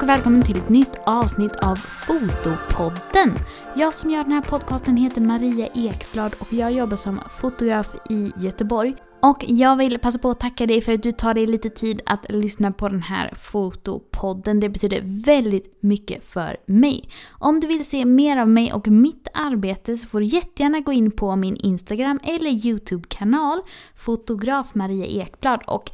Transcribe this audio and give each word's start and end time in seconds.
Hej 0.00 0.04
och 0.04 0.08
välkommen 0.08 0.42
till 0.42 0.58
ett 0.58 0.68
nytt 0.68 0.98
avsnitt 1.06 1.56
av 1.56 1.76
Fotopodden. 1.76 3.38
Jag 3.76 3.94
som 3.94 4.10
gör 4.10 4.24
den 4.24 4.32
här 4.32 4.42
podcasten 4.42 4.96
heter 4.96 5.20
Maria 5.20 5.68
Ekblad 5.74 6.34
och 6.38 6.52
jag 6.52 6.72
jobbar 6.72 6.96
som 6.96 7.20
fotograf 7.40 7.94
i 8.10 8.32
Göteborg. 8.36 8.94
Och 9.22 9.44
jag 9.48 9.76
vill 9.76 9.98
passa 9.98 10.18
på 10.18 10.30
att 10.30 10.40
tacka 10.40 10.66
dig 10.66 10.80
för 10.80 10.92
att 10.92 11.02
du 11.02 11.12
tar 11.12 11.34
dig 11.34 11.46
lite 11.46 11.70
tid 11.70 12.00
att 12.06 12.30
lyssna 12.30 12.72
på 12.72 12.88
den 12.88 13.02
här 13.02 13.34
fotopodden. 13.34 14.60
Det 14.60 14.68
betyder 14.68 15.02
väldigt 15.24 15.82
mycket 15.82 16.24
för 16.24 16.56
mig. 16.66 17.08
Om 17.30 17.60
du 17.60 17.66
vill 17.66 17.84
se 17.84 18.04
mer 18.04 18.36
av 18.36 18.48
mig 18.48 18.72
och 18.72 18.88
mitt 18.88 19.28
arbete 19.34 19.96
så 19.96 20.08
får 20.08 20.20
du 20.20 20.26
jättegärna 20.26 20.80
gå 20.80 20.92
in 20.92 21.10
på 21.10 21.36
min 21.36 21.56
Instagram 21.56 22.20
eller 22.22 22.50
YouTube-kanal 22.50 23.60
Fotograf 23.96 24.74
Maria 24.74 25.06
Ekblad 25.06 25.62
och 25.66 25.90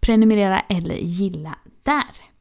prenumerera 0.00 0.60
eller 0.60 0.94
gilla 0.94 1.58
där. 1.82 2.33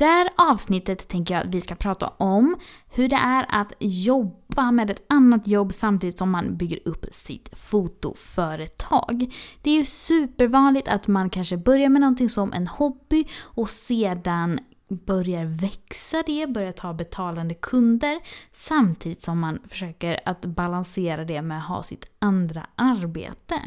Det 0.00 0.06
här 0.06 0.28
avsnittet 0.36 1.08
tänker 1.08 1.34
jag 1.34 1.46
att 1.46 1.54
vi 1.54 1.60
ska 1.60 1.74
prata 1.74 2.08
om 2.08 2.56
hur 2.88 3.08
det 3.08 3.16
är 3.16 3.46
att 3.48 3.72
jobba 3.80 4.70
med 4.70 4.90
ett 4.90 5.04
annat 5.08 5.48
jobb 5.48 5.72
samtidigt 5.72 6.18
som 6.18 6.30
man 6.30 6.56
bygger 6.56 6.78
upp 6.84 7.06
sitt 7.10 7.58
fotoföretag. 7.58 9.34
Det 9.62 9.70
är 9.70 9.74
ju 9.74 9.84
supervanligt 9.84 10.88
att 10.88 11.08
man 11.08 11.30
kanske 11.30 11.56
börjar 11.56 11.88
med 11.88 12.00
någonting 12.00 12.28
som 12.28 12.52
en 12.52 12.66
hobby 12.66 13.24
och 13.40 13.70
sedan 13.70 14.60
börjar 14.88 15.44
växa 15.44 16.22
det, 16.26 16.46
börjar 16.46 16.72
ta 16.72 16.92
betalande 16.92 17.54
kunder 17.54 18.20
samtidigt 18.52 19.22
som 19.22 19.40
man 19.40 19.58
försöker 19.68 20.20
att 20.24 20.44
balansera 20.44 21.24
det 21.24 21.42
med 21.42 21.58
att 21.58 21.68
ha 21.68 21.82
sitt 21.82 22.06
andra 22.18 22.66
arbete. 22.74 23.60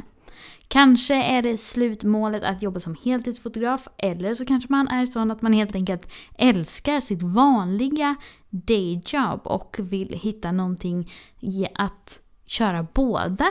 Kanske 0.74 1.16
är 1.16 1.42
det 1.42 1.58
slutmålet 1.58 2.44
att 2.44 2.62
jobba 2.62 2.80
som 2.80 2.96
heltidsfotograf 3.04 3.88
eller 3.98 4.34
så 4.34 4.46
kanske 4.46 4.72
man 4.72 4.88
är 4.88 5.06
sån 5.06 5.32
att 5.32 5.42
man 5.42 5.54
helt 5.54 5.76
enkelt 5.76 6.12
älskar 6.38 7.00
sitt 7.00 7.22
vanliga 7.22 8.16
dayjob 8.50 9.42
och 9.44 9.76
vill 9.80 10.20
hitta 10.24 10.52
någonting 10.52 11.12
att 11.76 12.20
köra 12.46 12.88
båda. 12.94 13.46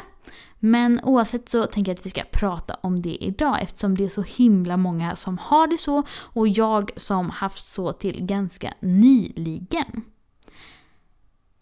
Men 0.58 1.00
oavsett 1.04 1.48
så 1.48 1.64
tänker 1.64 1.92
jag 1.92 1.98
att 1.98 2.06
vi 2.06 2.10
ska 2.10 2.22
prata 2.32 2.76
om 2.82 3.02
det 3.02 3.24
idag 3.24 3.62
eftersom 3.62 3.96
det 3.96 4.04
är 4.04 4.08
så 4.08 4.22
himla 4.22 4.76
många 4.76 5.16
som 5.16 5.38
har 5.38 5.66
det 5.66 5.78
så 5.78 6.02
och 6.10 6.48
jag 6.48 6.90
som 6.96 7.30
haft 7.30 7.64
så 7.64 7.92
till 7.92 8.26
ganska 8.26 8.74
nyligen. 8.80 10.02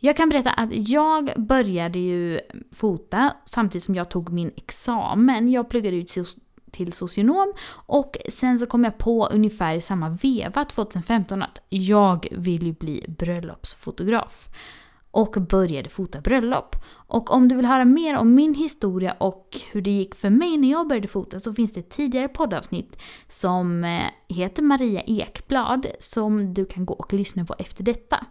Jag 0.03 0.17
kan 0.17 0.29
berätta 0.29 0.51
att 0.51 0.89
jag 0.89 1.33
började 1.37 1.99
ju 1.99 2.41
fota 2.73 3.33
samtidigt 3.45 3.85
som 3.85 3.95
jag 3.95 4.11
tog 4.11 4.33
min 4.33 4.53
examen. 4.57 5.51
Jag 5.51 5.71
pluggade 5.71 5.97
ut 5.97 6.15
till 6.71 6.93
socionom 6.93 7.53
och 7.73 8.17
sen 8.29 8.59
så 8.59 8.67
kom 8.67 8.85
jag 8.85 8.99
på 8.99 9.27
ungefär 9.27 9.75
i 9.75 9.81
samma 9.81 10.09
veva 10.09 10.65
2015 10.65 11.43
att 11.43 11.59
jag 11.69 12.29
vill 12.31 12.67
ju 12.67 12.73
bli 12.73 13.05
bröllopsfotograf. 13.19 14.49
Och 15.13 15.37
började 15.51 15.89
fota 15.89 16.21
bröllop. 16.21 16.77
Och 16.91 17.35
om 17.35 17.49
du 17.49 17.57
vill 17.57 17.67
höra 17.67 17.85
mer 17.85 18.17
om 18.17 18.35
min 18.35 18.55
historia 18.55 19.13
och 19.13 19.59
hur 19.73 19.81
det 19.81 19.91
gick 19.91 20.15
för 20.15 20.31
mig 20.31 20.57
när 20.57 20.71
jag 20.71 20.89
började 20.89 21.09
fota 21.09 21.41
så 21.41 21.55
finns 21.55 21.73
det 21.73 21.81
ett 21.81 21.91
tidigare 21.91 22.29
poddavsnitt 22.29 23.03
som 23.29 23.85
eh, 23.85 24.03
heter 24.29 24.63
Maria 24.63 25.03
Ekblad 25.07 25.87
som 25.99 26.55
du 26.55 26.67
kan 26.67 26.87
gå 26.87 26.95
och 26.95 27.13
lyssna 27.13 27.45
på 27.45 27.55
efter 27.59 27.85
detta. 27.85 28.27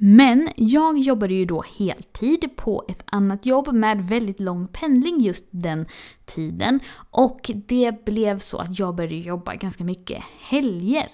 Men 0.00 0.48
jag 0.56 0.98
jobbade 0.98 1.34
ju 1.34 1.44
då 1.44 1.64
heltid 1.78 2.56
på 2.56 2.84
ett 2.88 3.02
annat 3.06 3.46
jobb 3.46 3.72
med 3.72 4.08
väldigt 4.08 4.40
lång 4.40 4.68
pendling 4.68 5.20
just 5.20 5.48
den 5.50 5.86
tiden. 6.24 6.80
Och 7.10 7.50
det 7.54 8.04
blev 8.04 8.38
så 8.38 8.58
att 8.58 8.78
jag 8.78 8.94
började 8.94 9.16
jobba 9.16 9.54
ganska 9.54 9.84
mycket 9.84 10.24
helger. 10.40 11.08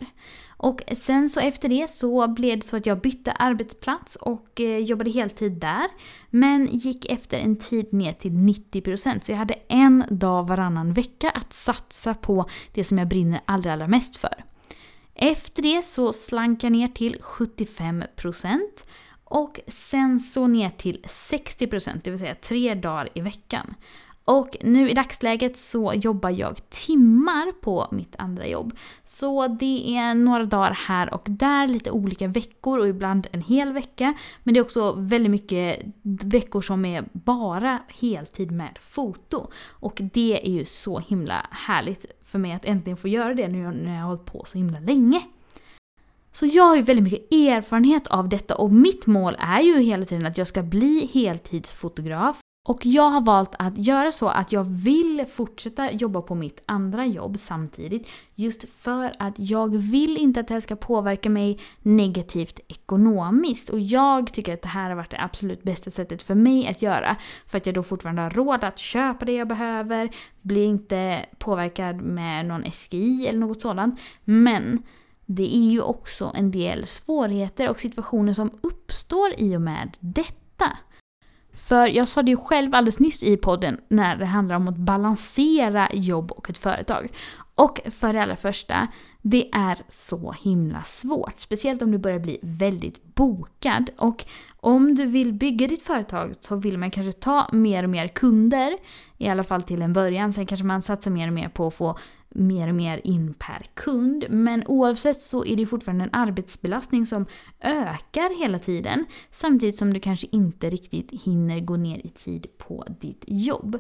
Och 0.57 0.83
sen 0.97 1.31
så 1.31 1.41
efter 1.41 1.69
det 1.69 1.91
så 1.91 2.29
blev 2.29 2.59
det 2.59 2.67
så 2.67 2.77
att 2.77 2.87
jag 2.87 3.01
bytte 3.01 3.33
arbetsplats 3.33 4.17
och 4.17 4.61
eh, 4.61 4.79
jobbade 4.79 5.11
heltid 5.11 5.53
där. 5.53 5.87
Men 6.31 6.67
gick 6.67 7.13
efter 7.13 7.39
en 7.39 7.57
tid 7.57 7.93
ner 7.93 8.13
till 8.13 8.33
90% 8.33 9.21
så 9.21 9.33
jag 9.33 9.37
hade 9.37 9.55
en 9.69 10.05
dag 10.11 10.49
varannan 10.49 10.93
vecka 10.93 11.31
att 11.31 11.53
satsa 11.53 12.15
på 12.15 12.49
det 12.73 12.85
som 12.85 12.99
jag 12.99 13.09
brinner 13.09 13.41
allra, 13.45 13.73
allra 13.73 13.89
mest 13.89 14.17
för. 14.17 14.45
Efter 15.15 15.63
det 15.63 15.85
så 15.85 16.13
slank 16.13 16.65
jag 16.65 16.73
ner 16.73 16.89
till 16.89 17.17
75% 17.21 18.61
och 19.25 19.61
sen 19.67 20.21
så 20.21 20.47
ner 20.47 20.71
till 20.71 21.01
60%, 21.03 22.01
det 22.05 22.11
vill 22.11 22.19
säga 22.19 22.35
tre 22.35 22.75
dagar 22.75 23.09
i 23.15 23.21
veckan. 23.21 23.75
Och 24.25 24.57
nu 24.61 24.91
i 24.91 24.95
dagsläget 24.95 25.57
så 25.57 25.93
jobbar 25.95 26.31
jag 26.31 26.71
timmar 26.71 27.53
på 27.53 27.89
mitt 27.91 28.17
andra 28.19 28.47
jobb. 28.47 28.77
Så 29.05 29.49
det 29.49 29.97
är 29.97 30.15
några 30.15 30.45
dagar 30.45 30.79
här 30.87 31.15
och 31.15 31.27
där, 31.27 31.69
lite 31.69 31.91
olika 31.91 32.29
veckor 32.29 32.79
och 32.79 32.89
ibland 32.89 33.27
en 33.33 33.43
hel 33.43 33.73
vecka. 33.73 34.15
Men 34.43 34.55
det 34.55 34.61
är 34.61 34.65
också 34.65 34.93
väldigt 34.93 35.31
mycket 35.31 35.81
veckor 36.25 36.61
som 36.61 36.85
är 36.85 37.05
bara 37.13 37.83
heltid 37.89 38.51
med 38.51 38.79
foto. 38.81 39.51
Och 39.69 40.01
det 40.13 40.47
är 40.47 40.51
ju 40.51 40.65
så 40.65 40.99
himla 40.99 41.47
härligt 41.51 42.07
för 42.23 42.39
mig 42.39 42.53
att 42.53 42.65
äntligen 42.65 42.97
få 42.97 43.09
göra 43.09 43.35
det 43.35 43.49
nu 43.49 43.59
när 43.59 43.95
jag 43.95 44.01
har 44.01 44.09
hållit 44.09 44.25
på 44.25 44.45
så 44.47 44.59
himla 44.59 44.81
länge. 44.81 45.23
Så 46.33 46.47
jag 46.47 46.65
har 46.65 46.77
ju 46.77 46.83
väldigt 46.83 47.05
mycket 47.05 47.33
erfarenhet 47.33 48.07
av 48.07 48.29
detta 48.29 48.57
och 48.57 48.73
mitt 48.73 49.07
mål 49.07 49.37
är 49.39 49.61
ju 49.61 49.81
hela 49.81 50.05
tiden 50.05 50.27
att 50.27 50.39
jag 50.39 50.47
ska 50.47 50.63
bli 50.63 51.11
heltidsfotograf. 51.13 52.41
Och 52.67 52.87
jag 52.87 53.11
har 53.11 53.21
valt 53.21 53.55
att 53.59 53.79
göra 53.79 54.13
så 54.13 54.29
att 54.29 54.53
jag 54.53 54.65
vill 54.65 55.27
fortsätta 55.33 55.93
jobba 55.93 56.23
på 56.23 56.35
mitt 56.35 56.63
andra 56.67 57.07
jobb 57.07 57.39
samtidigt. 57.39 58.09
Just 58.35 58.69
för 58.69 59.13
att 59.19 59.35
jag 59.37 59.77
vill 59.77 60.17
inte 60.17 60.41
att 60.41 60.49
det 60.49 60.55
här 60.55 60.61
ska 60.61 60.77
påverka 60.77 61.31
mig 61.31 61.61
negativt 61.83 62.61
ekonomiskt. 62.69 63.69
Och 63.69 63.81
jag 63.81 64.33
tycker 64.33 64.55
att 64.55 64.63
det 64.63 64.69
här 64.69 64.89
har 64.89 64.97
varit 64.97 65.11
det 65.11 65.23
absolut 65.23 65.63
bästa 65.63 65.91
sättet 65.91 66.23
för 66.23 66.35
mig 66.35 66.69
att 66.69 66.83
göra. 66.83 67.17
För 67.47 67.57
att 67.57 67.67
jag 67.67 67.75
då 67.75 67.83
fortfarande 67.83 68.23
har 68.23 68.31
råd 68.31 68.65
att 68.65 68.79
köpa 68.79 69.25
det 69.25 69.33
jag 69.33 69.49
behöver, 69.49 70.11
blir 70.43 70.67
inte 70.67 71.27
påverkad 71.39 71.97
med 71.97 72.47
någon 72.47 72.71
SGI 72.73 73.27
eller 73.27 73.39
något 73.39 73.61
sådant. 73.61 74.01
Men 74.25 74.83
det 75.27 75.57
är 75.57 75.71
ju 75.71 75.81
också 75.81 76.33
en 76.35 76.51
del 76.51 76.87
svårigheter 76.87 77.71
och 77.71 77.81
situationer 77.81 78.33
som 78.33 78.51
uppstår 78.63 79.33
i 79.37 79.57
och 79.57 79.63
med 79.63 79.97
detta. 80.01 80.79
För 81.55 81.87
jag 81.87 82.09
sa 82.09 82.23
det 82.23 82.31
ju 82.31 82.37
själv 82.37 82.75
alldeles 82.75 82.99
nyss 82.99 83.23
i 83.23 83.37
podden 83.37 83.81
när 83.89 84.17
det 84.17 84.27
handlar 84.27 84.57
om 84.57 84.69
att 84.69 84.77
balansera 84.77 85.89
jobb 85.93 86.33
och 86.33 86.51
ett 86.51 86.59
företag. 86.59 87.09
Och 87.55 87.81
för 87.91 88.13
det 88.13 88.23
allra 88.23 88.37
första, 88.37 88.89
det 89.23 89.51
är 89.53 89.79
så 89.89 90.35
himla 90.43 90.83
svårt. 90.85 91.41
Speciellt 91.41 91.83
om 91.83 91.91
du 91.91 91.99
börjar 91.99 92.19
bli 92.19 92.39
väldigt 92.43 93.15
bokad. 93.15 93.91
Och 93.97 94.25
om 94.57 94.95
du 94.95 95.07
vill 95.07 95.33
bygga 95.33 95.67
ditt 95.67 95.83
företag 95.83 96.35
så 96.41 96.57
vill 96.57 96.79
man 96.79 96.91
kanske 96.91 97.21
ta 97.21 97.49
mer 97.53 97.85
och 97.85 97.91
mer 97.91 98.09
kunder. 98.09 98.77
I 99.19 99.29
alla 99.29 99.45
fall 99.45 99.63
till 99.63 99.83
en 99.83 99.93
början. 99.93 100.33
Sen 100.33 100.47
kanske 100.47 100.67
man 100.67 100.83
satsar 100.83 101.11
mer 101.11 101.29
och 101.29 101.35
mer 101.35 101.49
på 101.49 101.67
att 101.67 101.75
få 101.75 101.99
mer 102.35 102.69
och 102.69 102.75
mer 102.75 103.01
in 103.05 103.35
per 103.35 103.67
kund. 103.75 104.25
Men 104.31 104.67
oavsett 104.67 105.21
så 105.21 105.45
är 105.45 105.57
det 105.57 105.67
fortfarande 105.67 106.05
en 106.05 106.11
arbetsbelastning 106.13 107.07
som 107.07 107.27
ökar 107.61 108.41
hela 108.41 108.59
tiden. 108.59 109.07
Samtidigt 109.31 109.79
som 109.79 109.93
du 109.93 110.01
kanske 110.01 110.27
inte 110.33 110.71
riktigt 110.71 111.23
hinner 111.23 111.61
gå 111.61 111.77
ner 111.77 112.07
i 112.07 112.09
tid 112.09 112.47
på 112.59 112.85
ditt 113.01 113.25
jobb. 113.27 113.79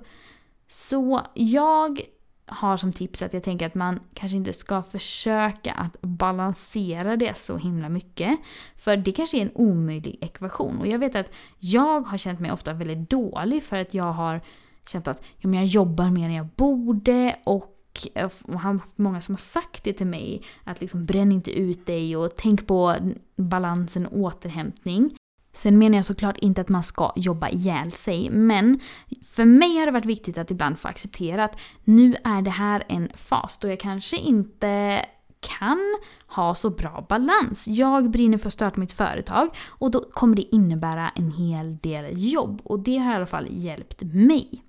Så 0.68 1.20
jag 1.34 2.00
har 2.46 2.76
som 2.76 2.92
tips 2.92 3.22
att 3.22 3.34
jag 3.34 3.42
tänker 3.42 3.66
att 3.66 3.74
man 3.74 4.00
kanske 4.14 4.36
inte 4.36 4.52
ska 4.52 4.82
försöka 4.82 5.72
att 5.72 6.00
balansera 6.00 7.16
det 7.16 7.36
så 7.36 7.56
himla 7.56 7.88
mycket. 7.88 8.38
För 8.76 8.96
det 8.96 9.12
kanske 9.12 9.38
är 9.38 9.42
en 9.42 9.52
omöjlig 9.54 10.18
ekvation. 10.20 10.80
Och 10.80 10.86
jag 10.86 10.98
vet 10.98 11.14
att 11.14 11.30
jag 11.58 12.00
har 12.00 12.18
känt 12.18 12.40
mig 12.40 12.52
ofta 12.52 12.72
väldigt 12.72 13.10
dålig 13.10 13.62
för 13.62 13.76
att 13.76 13.94
jag 13.94 14.12
har 14.12 14.40
känt 14.88 15.08
att 15.08 15.22
ja, 15.36 15.48
men 15.48 15.58
jag 15.58 15.66
jobbar 15.66 16.10
mer 16.10 16.26
än 16.26 16.34
jag 16.34 16.46
borde 16.46 17.36
och 17.44 17.73
Eh, 18.14 18.24
och 18.24 18.60
han 18.60 18.76
har 18.76 18.80
haft 18.80 18.98
många 18.98 19.20
som 19.20 19.32
har 19.32 19.38
sagt 19.38 19.84
det 19.84 19.92
till 19.92 20.06
mig. 20.06 20.42
Att 20.64 20.80
liksom 20.80 21.04
bränn 21.04 21.32
inte 21.32 21.50
ut 21.50 21.86
dig 21.86 22.16
och 22.16 22.36
tänk 22.36 22.66
på 22.66 22.96
balansen 23.36 24.06
och 24.06 24.18
återhämtning. 24.18 25.16
Sen 25.56 25.78
menar 25.78 25.96
jag 25.96 26.04
såklart 26.04 26.38
inte 26.38 26.60
att 26.60 26.68
man 26.68 26.84
ska 26.84 27.12
jobba 27.16 27.48
ihjäl 27.48 27.92
sig, 27.92 28.30
men 28.30 28.80
för 29.22 29.44
mig 29.44 29.78
har 29.78 29.86
det 29.86 29.92
varit 29.92 30.04
viktigt 30.04 30.38
att 30.38 30.50
ibland 30.50 30.78
få 30.78 30.88
acceptera 30.88 31.44
att 31.44 31.58
nu 31.84 32.14
är 32.24 32.42
det 32.42 32.50
här 32.50 32.84
en 32.88 33.08
fas 33.14 33.58
då 33.58 33.68
jag 33.68 33.80
kanske 33.80 34.16
inte 34.16 35.04
kan 35.40 35.78
ha 36.26 36.54
så 36.54 36.70
bra 36.70 37.06
balans. 37.08 37.68
Jag 37.68 38.10
brinner 38.10 38.38
för 38.38 38.46
att 38.46 38.52
starta 38.52 38.80
mitt 38.80 38.92
företag 38.92 39.48
och 39.68 39.90
då 39.90 40.00
kommer 40.00 40.36
det 40.36 40.54
innebära 40.54 41.08
en 41.08 41.30
hel 41.30 41.78
del 41.78 42.06
jobb 42.32 42.60
och 42.64 42.80
det 42.80 42.98
har 42.98 43.12
i 43.12 43.14
alla 43.14 43.26
fall 43.26 43.46
hjälpt 43.50 44.02
mig. 44.02 44.63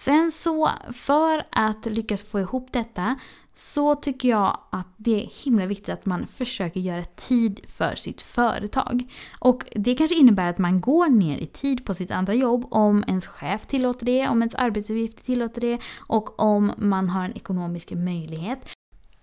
Sen 0.00 0.32
så, 0.32 0.70
för 0.92 1.46
att 1.50 1.86
lyckas 1.86 2.22
få 2.30 2.40
ihop 2.40 2.68
detta 2.72 3.18
så 3.54 3.94
tycker 3.94 4.28
jag 4.28 4.58
att 4.70 4.86
det 4.96 5.22
är 5.22 5.44
himla 5.44 5.66
viktigt 5.66 5.88
att 5.88 6.06
man 6.06 6.26
försöker 6.26 6.80
göra 6.80 7.04
tid 7.04 7.60
för 7.68 7.94
sitt 7.94 8.22
företag. 8.22 9.02
Och 9.38 9.64
det 9.74 9.94
kanske 9.94 10.16
innebär 10.16 10.44
att 10.44 10.58
man 10.58 10.80
går 10.80 11.08
ner 11.08 11.38
i 11.38 11.46
tid 11.46 11.84
på 11.84 11.94
sitt 11.94 12.10
andra 12.10 12.34
jobb 12.34 12.66
om 12.70 13.04
ens 13.06 13.26
chef 13.26 13.66
tillåter 13.66 14.06
det, 14.06 14.28
om 14.28 14.42
ens 14.42 14.54
arbetsuppgifter 14.54 15.24
tillåter 15.24 15.60
det 15.60 15.78
och 15.98 16.40
om 16.40 16.72
man 16.76 17.08
har 17.08 17.24
en 17.24 17.36
ekonomisk 17.36 17.90
möjlighet. 17.90 18.58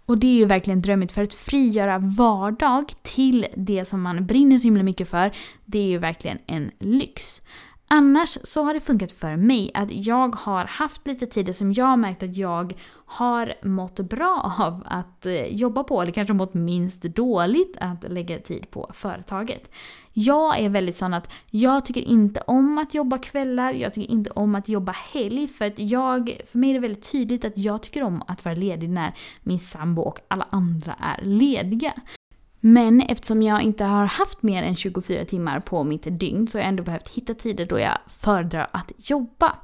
Och 0.05 0.17
det 0.17 0.27
är 0.27 0.37
ju 0.37 0.45
verkligen 0.45 0.81
drömmigt 0.81 1.11
för 1.11 1.23
att 1.23 1.33
frigöra 1.33 1.97
vardag 1.99 2.93
till 3.01 3.47
det 3.55 3.85
som 3.85 4.01
man 4.01 4.25
brinner 4.25 4.59
så 4.59 4.63
himla 4.63 4.83
mycket 4.83 5.09
för, 5.09 5.31
det 5.65 5.79
är 5.79 5.87
ju 5.87 5.97
verkligen 5.97 6.37
en 6.45 6.71
lyx. 6.79 7.41
Annars 7.89 8.37
så 8.43 8.63
har 8.63 8.73
det 8.73 8.79
funkat 8.79 9.11
för 9.11 9.35
mig 9.35 9.71
att 9.73 9.91
jag 9.91 10.35
har 10.35 10.65
haft 10.65 11.07
lite 11.07 11.27
tider 11.27 11.53
som 11.53 11.73
jag 11.73 11.85
har 11.85 11.97
märkt 11.97 12.23
att 12.23 12.37
jag 12.37 12.73
har 13.05 13.53
mått 13.61 13.95
bra 13.99 14.55
av 14.59 14.83
att 14.85 15.25
eh, 15.25 15.45
jobba 15.45 15.83
på, 15.83 16.01
eller 16.01 16.11
kanske 16.11 16.33
mått 16.33 16.53
minst 16.53 17.03
dåligt 17.03 17.77
att 17.79 18.11
lägga 18.11 18.39
tid 18.39 18.71
på 18.71 18.91
företaget. 18.93 19.71
Jag 20.13 20.59
är 20.59 20.69
väldigt 20.69 20.97
sån 20.97 21.13
att 21.13 21.33
jag 21.49 21.85
tycker 21.85 22.01
inte 22.01 22.41
om 22.47 22.77
att 22.77 22.93
jobba 22.93 23.17
kvällar, 23.17 23.71
jag 23.71 23.93
tycker 23.93 24.11
inte 24.11 24.29
om 24.29 24.55
att 24.55 24.69
jobba 24.69 24.91
helg 24.91 25.47
för 25.47 25.65
att 25.65 25.79
jag, 25.79 26.37
för 26.47 26.57
mig 26.57 26.69
är 26.69 26.73
det 26.73 26.79
väldigt 26.79 27.11
tydligt 27.11 27.45
att 27.45 27.57
jag 27.57 27.83
tycker 27.83 28.03
om 28.03 28.23
att 28.27 28.45
vara 28.45 28.55
ledig 28.55 28.89
när 28.89 29.15
min 29.43 29.59
sambo 29.59 30.01
och 30.01 30.19
alla 30.27 30.47
andra 30.51 30.93
är 30.93 31.25
lediga. 31.25 31.93
Men 32.69 33.01
eftersom 33.01 33.43
jag 33.43 33.61
inte 33.61 33.83
har 33.83 34.05
haft 34.05 34.43
mer 34.43 34.63
än 34.63 34.75
24 34.75 35.25
timmar 35.25 35.59
på 35.59 35.83
mitt 35.83 36.19
dygn 36.19 36.47
så 36.47 36.57
har 36.57 36.61
jag 36.61 36.69
ändå 36.69 36.83
behövt 36.83 37.07
hitta 37.07 37.33
tider 37.33 37.65
då 37.65 37.79
jag 37.79 37.97
föredrar 38.07 38.67
att 38.71 38.91
jobba. 39.09 39.55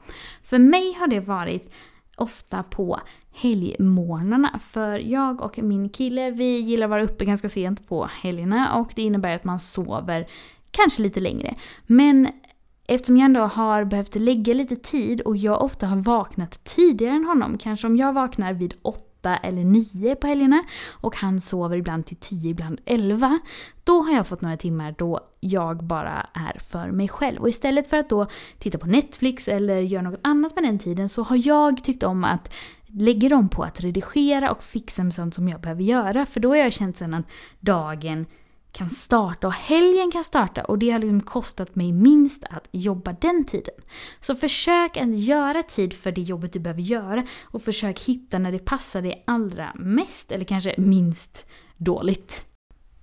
För 0.44 0.60
mig 0.60 0.94
har 1.00 1.08
det 1.08 1.20
varit 1.20 1.72
ofta 2.18 2.64
på 2.64 3.00
helgmorgnarna. 3.32 4.60
För 4.70 4.98
jag 4.98 5.42
och 5.42 5.60
min 5.64 5.90
kille, 5.90 6.32
vi 6.32 6.58
gillar 6.60 6.86
att 6.86 6.90
vara 6.90 7.04
uppe 7.04 7.26
ganska 7.26 7.50
sent 7.50 7.88
på 7.88 8.10
helgerna 8.22 8.76
och 8.76 8.92
det 8.96 9.02
innebär 9.02 9.36
att 9.36 9.44
man 9.44 9.60
sover 9.60 10.28
kanske 10.72 11.02
lite 11.02 11.20
längre. 11.20 11.56
Men 11.86 12.28
eftersom 12.88 13.18
jag 13.18 13.26
ändå 13.26 13.42
har 13.42 13.84
behövt 13.84 14.16
lägga 14.16 14.54
lite 14.54 14.76
tid 14.76 15.22
och 15.22 15.38
jag 15.38 15.64
ofta 15.64 15.88
har 15.88 15.98
vaknat 15.98 16.64
tidigare 16.64 17.16
än 17.16 17.26
honom, 17.26 17.58
kanske 17.58 17.88
om 17.88 17.96
jag 17.96 18.14
vaknar 18.14 18.54
vid 18.54 18.74
åtta 18.82 19.13
åtta 19.24 19.38
eller 19.38 19.64
nio 19.64 20.16
på 20.16 20.28
helgerna 20.28 20.64
och 20.92 21.16
han 21.16 21.42
sover 21.42 21.78
ibland 21.78 22.06
till 22.06 22.18
tio, 22.18 22.52
ibland 22.52 22.80
elva. 22.86 23.40
Då 23.84 24.02
har 24.02 24.14
jag 24.14 24.28
fått 24.28 24.42
några 24.42 24.58
timmar 24.58 24.96
då 24.98 25.20
jag 25.40 25.84
bara 25.84 26.28
är 26.34 26.60
för 26.60 26.92
mig 26.92 27.08
själv. 27.08 27.42
Och 27.42 27.50
istället 27.50 27.88
för 27.88 27.98
att 27.98 28.10
då 28.10 28.28
titta 28.60 28.78
på 28.78 28.88
Netflix 28.88 29.48
eller 29.48 29.80
göra 29.80 30.02
något 30.02 30.20
annat 30.24 30.56
med 30.56 30.64
den 30.64 30.80
tiden 30.80 31.10
så 31.10 31.24
har 31.24 31.48
jag 31.48 31.84
tyckt 31.84 32.04
om 32.04 32.24
att 32.24 32.50
lägga 32.88 33.30
dem 33.30 33.50
på 33.50 33.64
att 33.64 33.80
redigera 33.80 34.52
och 34.52 34.64
fixa 34.64 35.04
med 35.04 35.14
sånt 35.14 35.34
som 35.34 35.50
jag 35.50 35.62
behöver 35.62 35.84
göra. 35.84 36.26
För 36.26 36.40
då 36.40 36.50
har 36.50 36.56
jag 36.56 36.74
känt 36.74 36.98
sen 36.98 37.14
att 37.14 37.26
dagen 37.60 38.26
kan 38.74 38.90
starta 38.90 39.48
och 39.48 39.54
helgen 39.54 40.12
kan 40.12 40.24
starta 40.24 40.64
och 40.64 40.80
det 40.80 40.90
har 40.90 41.00
liksom 41.00 41.22
kostat 41.22 41.76
mig 41.76 41.92
minst 41.92 42.44
att 42.50 42.68
jobba 42.72 43.14
den 43.22 43.46
tiden. 43.46 43.76
Så 44.22 44.36
försök 44.36 44.98
att 44.98 45.18
göra 45.18 45.64
tid 45.64 45.94
för 45.94 46.12
det 46.12 46.22
jobbet 46.22 46.54
du 46.54 46.60
behöver 46.60 46.82
göra 46.82 47.28
och 47.44 47.62
försök 47.62 48.00
hitta 48.00 48.40
när 48.40 48.52
det 48.52 48.66
passar 48.66 49.02
dig 49.02 49.24
allra 49.28 49.72
mest 49.76 50.32
eller 50.32 50.46
kanske 50.46 50.76
minst 50.78 51.46
dåligt. 51.78 52.46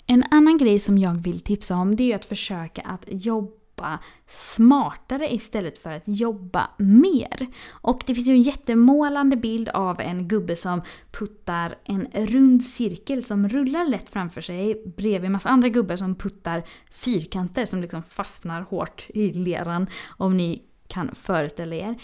En 0.07 0.25
annan 0.31 0.59
grej 0.59 0.81
som 0.81 0.99
jag 0.99 1.15
vill 1.15 1.41
tipsa 1.41 1.77
om 1.77 1.97
det 1.97 2.13
är 2.13 2.17
att 2.17 2.25
försöka 2.25 2.83
att 2.83 3.05
jobba 3.07 3.60
jobba 3.81 3.99
smartare 4.29 5.35
istället 5.35 5.79
för 5.79 5.93
att 5.93 6.03
jobba 6.07 6.71
mer. 6.79 7.47
Och 7.71 8.03
det 8.07 8.15
finns 8.15 8.29
ju 8.29 8.33
en 8.33 8.43
jättemålande 8.43 9.37
bild 9.37 9.69
av 9.69 10.01
en 10.01 10.29
gubbe 10.29 10.57
som 10.57 10.83
puttar 11.11 11.79
en 11.85 12.09
rund 12.13 12.63
cirkel 12.63 13.25
som 13.25 13.49
rullar 13.49 13.85
lätt 13.85 14.11
framför 14.11 14.41
sig 14.41 14.83
bredvid 14.97 15.31
massa 15.31 15.49
andra 15.49 15.69
gubbar 15.69 15.97
som 15.97 16.15
puttar 16.15 16.65
fyrkanter 16.91 17.67
som 17.67 17.81
liksom 17.81 18.03
fastnar 18.03 18.63
hårt 18.63 19.07
i 19.09 19.33
leran 19.33 19.87
om 20.19 20.37
ni 20.37 20.63
kan 20.89 21.15
föreställa 21.15 21.77
er. 21.77 21.95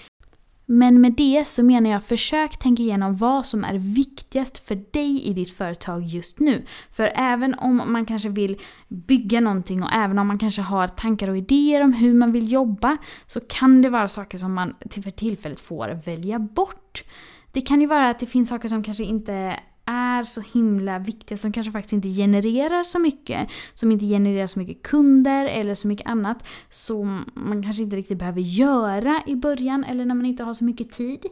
Men 0.66 1.00
med 1.00 1.12
det 1.12 1.48
så 1.48 1.62
menar 1.62 1.90
jag 1.90 2.04
försök 2.04 2.58
tänka 2.58 2.82
igenom 2.82 3.16
vad 3.16 3.46
som 3.46 3.64
är 3.64 3.74
viktigast 3.74 4.58
för 4.58 4.74
dig 4.74 5.22
i 5.22 5.32
ditt 5.32 5.52
företag 5.52 6.02
just 6.02 6.38
nu. 6.40 6.64
För 6.92 7.12
även 7.14 7.54
om 7.54 7.82
man 7.86 8.06
kanske 8.06 8.28
vill 8.28 8.60
bygga 8.88 9.40
någonting 9.40 9.82
och 9.82 9.92
även 9.92 10.18
om 10.18 10.26
man 10.26 10.38
kanske 10.38 10.62
har 10.62 10.88
tankar 10.88 11.28
och 11.28 11.36
idéer 11.36 11.82
om 11.82 11.92
hur 11.92 12.14
man 12.14 12.32
vill 12.32 12.52
jobba 12.52 12.96
så 13.26 13.40
kan 13.40 13.82
det 13.82 13.90
vara 13.90 14.08
saker 14.08 14.38
som 14.38 14.54
man 14.54 14.74
för 14.90 15.10
tillfället 15.10 15.60
får 15.60 16.00
välja 16.04 16.38
bort. 16.38 17.04
Det 17.52 17.60
kan 17.60 17.80
ju 17.80 17.86
vara 17.86 18.10
att 18.10 18.18
det 18.18 18.26
finns 18.26 18.48
saker 18.48 18.68
som 18.68 18.82
kanske 18.82 19.04
inte 19.04 19.60
är 19.86 20.24
så 20.24 20.40
himla 20.40 20.98
viktiga 20.98 21.38
som 21.38 21.52
kanske 21.52 21.72
faktiskt 21.72 21.92
inte 21.92 22.08
genererar 22.08 22.82
så 22.82 22.98
mycket. 22.98 23.50
Som 23.74 23.92
inte 23.92 24.06
genererar 24.06 24.46
så 24.46 24.58
mycket 24.58 24.82
kunder 24.82 25.46
eller 25.46 25.74
så 25.74 25.88
mycket 25.88 26.06
annat. 26.06 26.46
Som 26.70 27.24
man 27.34 27.62
kanske 27.62 27.82
inte 27.82 27.96
riktigt 27.96 28.18
behöver 28.18 28.40
göra 28.40 29.22
i 29.26 29.36
början 29.36 29.84
eller 29.84 30.04
när 30.04 30.14
man 30.14 30.26
inte 30.26 30.44
har 30.44 30.54
så 30.54 30.64
mycket 30.64 30.90
tid. 30.92 31.26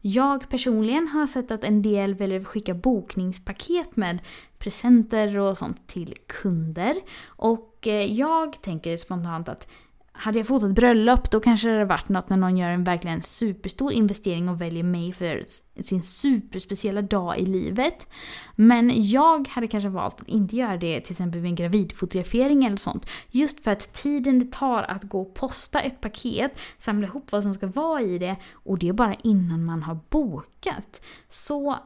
Jag 0.00 0.48
personligen 0.48 1.08
har 1.08 1.26
sett 1.26 1.50
att 1.50 1.64
en 1.64 1.82
del 1.82 2.14
väljer 2.14 2.40
att 2.40 2.46
skicka 2.46 2.74
bokningspaket 2.74 3.96
med 3.96 4.18
presenter 4.58 5.38
och 5.38 5.56
sånt 5.56 5.86
till 5.86 6.14
kunder. 6.26 6.94
Och 7.26 7.86
eh, 7.86 8.12
jag 8.12 8.62
tänker 8.62 8.96
spontant 8.96 9.48
att 9.48 9.68
hade 10.20 10.38
jag 10.38 10.46
fotat 10.46 10.70
bröllop 10.70 11.30
då 11.30 11.40
kanske 11.40 11.68
det 11.68 11.74
hade 11.74 11.84
varit 11.84 12.08
något 12.08 12.28
när 12.28 12.36
någon 12.36 12.56
gör 12.56 12.70
en 12.70 12.84
verkligen 12.84 13.22
superstor 13.22 13.92
investering 13.92 14.48
och 14.48 14.60
väljer 14.60 14.82
mig 14.82 15.12
för 15.12 15.44
sin 15.82 16.02
superspeciella 16.02 17.02
dag 17.02 17.38
i 17.38 17.46
livet. 17.46 18.06
Men 18.56 18.92
jag 18.94 19.48
hade 19.48 19.68
kanske 19.68 19.88
valt 19.88 20.20
att 20.20 20.28
inte 20.28 20.56
göra 20.56 20.76
det 20.76 21.00
till 21.00 21.12
exempel 21.12 21.40
vid 21.40 21.50
en 21.50 21.54
gravidfotografering 21.54 22.64
eller 22.64 22.76
sånt. 22.76 23.06
Just 23.30 23.64
för 23.64 23.70
att 23.70 23.92
tiden 23.92 24.38
det 24.38 24.52
tar 24.52 24.82
att 24.82 25.02
gå 25.02 25.20
och 25.20 25.34
posta 25.34 25.80
ett 25.80 26.00
paket, 26.00 26.58
samla 26.78 27.06
ihop 27.06 27.32
vad 27.32 27.42
som 27.42 27.54
ska 27.54 27.66
vara 27.66 28.00
i 28.00 28.18
det 28.18 28.36
och 28.52 28.78
det 28.78 28.88
är 28.88 28.92
bara 28.92 29.14
innan 29.14 29.64
man 29.64 29.82
har 29.82 29.98
bokat. 30.10 31.00
Så 31.28 31.76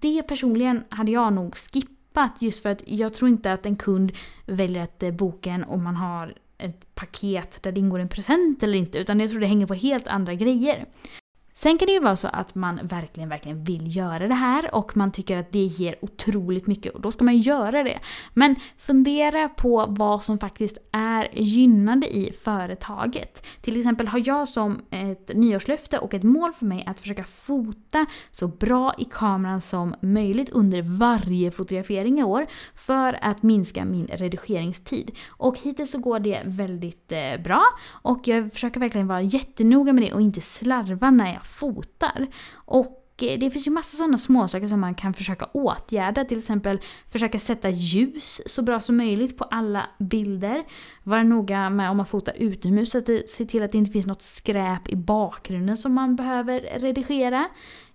det 0.00 0.22
personligen 0.22 0.84
hade 0.88 1.12
jag 1.12 1.32
nog 1.32 1.56
skippat 1.56 2.32
just 2.38 2.62
för 2.62 2.68
att 2.68 2.82
jag 2.86 3.14
tror 3.14 3.28
inte 3.28 3.52
att 3.52 3.66
en 3.66 3.76
kund 3.76 4.12
väljer 4.46 4.82
att 4.82 5.02
eh, 5.02 5.10
boka 5.10 5.50
en 5.50 5.64
om 5.64 5.84
man 5.84 5.96
har 5.96 6.34
ett 6.60 6.94
paket 6.94 7.62
där 7.62 7.72
det 7.72 7.80
ingår 7.80 7.98
en 7.98 8.08
present 8.08 8.62
eller 8.62 8.78
inte, 8.78 8.98
utan 8.98 9.20
jag 9.20 9.30
tror 9.30 9.40
det 9.40 9.46
hänger 9.46 9.66
på 9.66 9.74
helt 9.74 10.06
andra 10.08 10.34
grejer. 10.34 10.84
Sen 11.62 11.78
kan 11.78 11.86
det 11.86 11.92
ju 11.92 12.00
vara 12.00 12.16
så 12.16 12.28
att 12.28 12.54
man 12.54 12.80
verkligen, 12.82 13.28
verkligen 13.28 13.64
vill 13.64 13.96
göra 13.96 14.28
det 14.28 14.34
här 14.34 14.74
och 14.74 14.96
man 14.96 15.12
tycker 15.12 15.36
att 15.36 15.52
det 15.52 15.58
ger 15.58 15.96
otroligt 16.02 16.66
mycket 16.66 16.94
och 16.94 17.00
då 17.00 17.10
ska 17.10 17.24
man 17.24 17.36
ju 17.36 17.40
göra 17.40 17.82
det. 17.82 17.98
Men 18.34 18.56
fundera 18.78 19.48
på 19.48 19.86
vad 19.88 20.24
som 20.24 20.38
faktiskt 20.38 20.78
är 20.92 21.28
gynnande 21.32 22.16
i 22.16 22.32
företaget. 22.32 23.46
Till 23.60 23.78
exempel 23.78 24.08
har 24.08 24.22
jag 24.24 24.48
som 24.48 24.78
ett 24.90 25.30
nyårslöfte 25.34 25.98
och 25.98 26.14
ett 26.14 26.22
mål 26.22 26.52
för 26.52 26.66
mig 26.66 26.84
att 26.86 27.00
försöka 27.00 27.24
fota 27.24 28.06
så 28.30 28.48
bra 28.48 28.94
i 28.98 29.04
kameran 29.04 29.60
som 29.60 29.94
möjligt 30.02 30.50
under 30.50 30.82
varje 30.82 31.50
fotografering 31.50 32.18
i 32.18 32.22
år 32.22 32.46
för 32.74 33.18
att 33.22 33.42
minska 33.42 33.84
min 33.84 34.06
redigeringstid. 34.06 35.10
Och 35.28 35.58
hittills 35.58 35.90
så 35.90 35.98
går 35.98 36.20
det 36.20 36.42
väldigt 36.44 37.12
eh, 37.12 37.42
bra 37.44 37.62
och 37.90 38.28
jag 38.28 38.52
försöker 38.52 38.80
verkligen 38.80 39.06
vara 39.06 39.22
jättenoga 39.22 39.92
med 39.92 40.04
det 40.04 40.12
och 40.12 40.20
inte 40.20 40.40
slarva 40.40 41.10
när 41.10 41.32
jag 41.32 41.49
fotar. 41.50 42.26
Och 42.54 43.22
eh, 43.22 43.38
det 43.38 43.50
finns 43.50 43.66
ju 43.66 43.70
massa 43.70 43.96
sådana 43.96 44.18
småsaker 44.18 44.68
som 44.68 44.80
man 44.80 44.94
kan 44.94 45.14
försöka 45.14 45.44
åtgärda. 45.44 46.24
Till 46.24 46.38
exempel 46.38 46.80
försöka 47.08 47.38
sätta 47.38 47.70
ljus 47.70 48.40
så 48.46 48.62
bra 48.62 48.80
som 48.80 48.96
möjligt 48.96 49.38
på 49.38 49.44
alla 49.44 49.86
bilder. 49.98 50.64
Vara 51.02 51.22
noga 51.22 51.70
med 51.70 51.90
om 51.90 51.96
man 51.96 52.06
fotar 52.06 52.34
utomhus, 52.38 52.94
att 52.94 53.08
se 53.26 53.44
till 53.44 53.62
att 53.62 53.72
det 53.72 53.78
inte 53.78 53.92
finns 53.92 54.06
något 54.06 54.22
skräp 54.22 54.88
i 54.88 54.96
bakgrunden 54.96 55.76
som 55.76 55.94
man 55.94 56.16
behöver 56.16 56.60
redigera. 56.60 57.48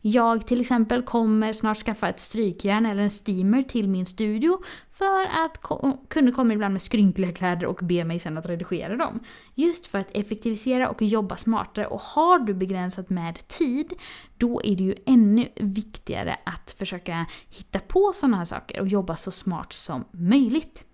Jag 0.07 0.47
till 0.47 0.61
exempel 0.61 1.03
kommer 1.03 1.53
snart 1.53 1.77
skaffa 1.77 2.09
ett 2.09 2.19
strykjärn 2.19 2.85
eller 2.85 3.03
en 3.03 3.09
steamer 3.09 3.63
till 3.63 3.89
min 3.89 4.05
studio 4.05 4.61
för 4.89 5.25
att 5.25 5.61
kunder 6.09 6.31
kommer 6.31 6.55
ibland 6.55 6.73
med 6.73 6.81
skrynkliga 6.81 7.31
kläder 7.31 7.65
och 7.65 7.79
ber 7.81 8.03
mig 8.03 8.19
sen 8.19 8.37
att 8.37 8.45
redigera 8.45 8.95
dem. 8.95 9.19
Just 9.55 9.87
för 9.87 9.99
att 9.99 10.11
effektivisera 10.11 10.89
och 10.89 11.01
jobba 11.01 11.37
smartare 11.37 11.87
och 11.87 12.01
har 12.01 12.39
du 12.39 12.53
begränsat 12.53 13.09
med 13.09 13.47
tid 13.47 13.93
då 14.37 14.61
är 14.63 14.75
det 14.75 14.83
ju 14.83 14.95
ännu 15.05 15.47
viktigare 15.55 16.37
att 16.43 16.75
försöka 16.77 17.25
hitta 17.49 17.79
på 17.79 18.11
sådana 18.15 18.37
här 18.37 18.45
saker 18.45 18.81
och 18.81 18.87
jobba 18.87 19.15
så 19.15 19.31
smart 19.31 19.73
som 19.73 20.05
möjligt. 20.11 20.85